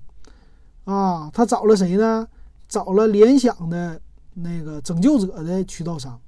[0.86, 2.28] 啊，他找了谁呢？
[2.68, 4.02] 找了联想的
[4.34, 6.20] 那个拯救者的渠道商。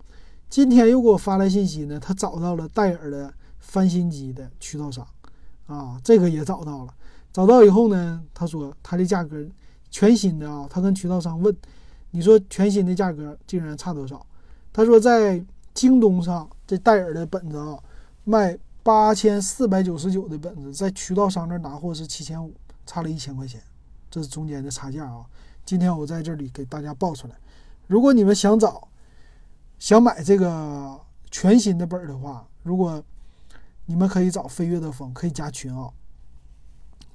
[0.48, 5.04] 今天又给我发来信息呢，他找到了戴尔的翻新机的渠道商，
[5.66, 6.94] 啊，这个也找到了。
[7.36, 9.46] 找到以后呢，他说他的价格
[9.92, 11.54] 全新的啊，他跟渠道商问。
[12.12, 14.26] 你说全新的价格竟然差多少？
[14.72, 17.78] 他说在京东上这戴尔的本子啊，
[18.24, 22.54] 卖八千四百九十九的本子，在渠道商那拿货是七千五，
[22.86, 23.62] 差了一千块钱，
[24.10, 25.26] 这是中间的差价啊。
[25.66, 27.36] 今天我在这里给大家报出来。
[27.88, 28.88] 如果你们想找、
[29.78, 30.98] 想买这个
[31.30, 33.04] 全新的本的话，如果
[33.88, 35.92] 你们可以找飞跃的风，可以加群啊。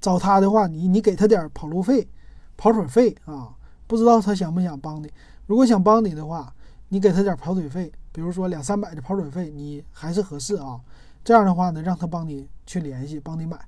[0.00, 2.08] 找他的话，你你给他点跑路费、
[2.56, 3.54] 跑腿费啊。
[3.86, 5.10] 不知道他想不想帮你。
[5.46, 6.54] 如果想帮你的话，
[6.90, 10.80] 你给他点跑腿费，比如说两三百的跑腿费，你还是合适啊。
[11.24, 13.58] 这样的话呢，让他帮你去联系，帮你买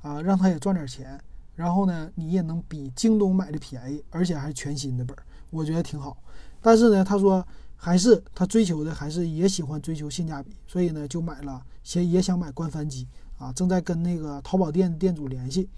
[0.00, 1.20] 啊，让他也赚点钱。
[1.56, 6.16] 然后呢，你也能比京东买的便宜，而且还是全新的本儿，我觉得挺好。
[6.60, 7.44] 但是呢，他说
[7.76, 13.08] 还是他追求的还是也喜欢追求性价比，所以呢就买了，先也想买官翻机
[13.42, 15.68] 啊，正在跟那个淘宝店店主联系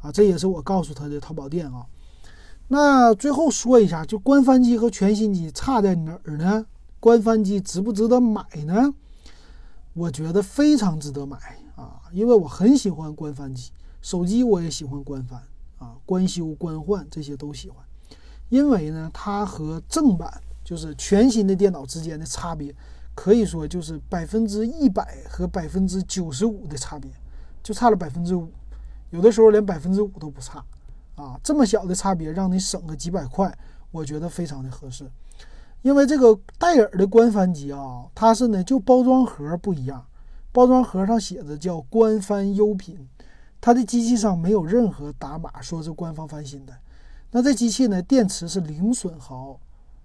[0.00, 1.84] 啊，这也是我告诉他的淘宝店啊。
[2.68, 6.64] 那最后说一下，就官方机和全新机差在哪儿呢？
[6.98, 8.94] 官方机值不值得买呢？
[9.92, 11.36] 我觉得非常值得买
[11.76, 15.38] 啊，因为我很喜欢官方机，手机我也喜欢官方
[15.78, 17.84] 啊，官修、官换这些都喜欢。
[18.48, 22.74] 因为呢，它和正版就是全新的电脑之间的差别，
[23.14, 27.10] 可以说就是百分之一百和百分之九十五的差别，
[27.62, 28.50] 就差了百分之五，
[29.10, 30.64] 有的时候连百分之五都不差。
[31.14, 33.54] 啊，这么小的差别让你省个几百块，
[33.90, 35.10] 我觉得非常的合适。
[35.82, 40.06] 因为这个戴尔的官翻机啊，它是呢就包装盒不一样，
[40.50, 43.06] 包装盒上写着叫官方优品，
[43.60, 46.72] 它的机器上没有任何打码说是官方翻新的。
[47.30, 49.60] 那这机器呢，电池是零损耗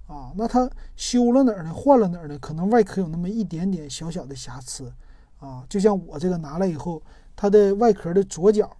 [0.07, 1.73] 啊，那它修了哪儿呢？
[1.73, 2.37] 换了哪儿呢？
[2.39, 4.91] 可能外壳有那么一点点小小的瑕疵
[5.39, 7.01] 啊，就像我这个拿来以后，
[7.35, 8.75] 它的外壳的左角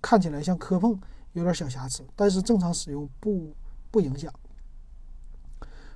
[0.00, 0.98] 看起来像磕碰。
[1.34, 3.54] 有点小瑕疵，但是正常使用不
[3.92, 4.32] 不影响。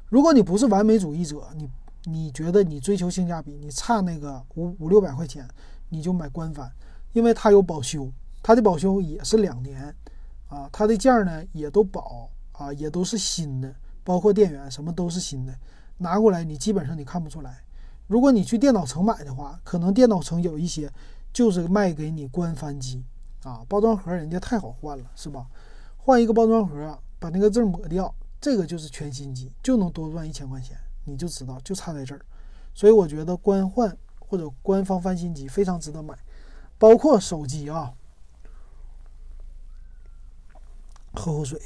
[0.09, 1.68] 如果你不是完美主义者，你
[2.05, 5.49] 你觉得你追求性价比，你差那个五五六百块钱，
[5.89, 6.70] 你就买官方，
[7.12, 8.12] 因为它有保修，
[8.43, 9.93] 它的保修也是两年
[10.49, 15.55] 啊，它的件儿呢也都保啊，也都是新的，包括电源什么都是新的，
[15.98, 17.62] 拿过来你基本上你看不出来。
[18.07, 20.92] 如果你去电脑城买的话，可能电脑城有一些
[21.32, 23.05] 就是卖给你官方机。
[23.44, 25.46] 啊，包装盒人家太好换了，是吧？
[25.96, 32.24] 换一个包装盒，把那个字抹掉，这个就是全新机，就能多赚一千块钱，你就知道就差在这儿。
[32.72, 36.16] 所以我觉得官换或者官方翻新机非常值得买，
[36.78, 37.92] 包括手机啊。
[41.14, 41.61] 喝口水。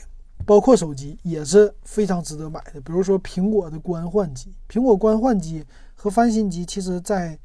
[0.46, 2.80] 包括手机也是非常值得买的。
[2.80, 5.62] 比如说苹果的官换机，苹果官换机
[5.94, 7.38] 和翻新机，其实在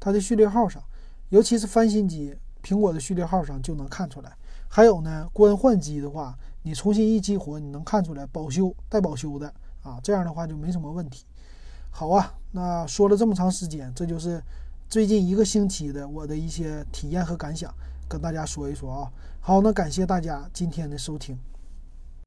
[0.00, 0.82] 它的序列号上，
[1.28, 4.32] 尤其是翻新机，苹果的序列号上就能看出来。
[4.68, 9.52] 还有呢，官换机的话，你重新一激活，你能看出来保修带保修的
[9.82, 11.24] 啊，这样的话就没什么问题。
[11.90, 14.42] 好啊，那说了这么长时间，这就是
[14.88, 17.72] 最近一个星期的我的一些体验和感想，
[18.08, 19.12] 跟大家说一说啊。
[19.40, 21.38] 好，那感谢大家今天的收听。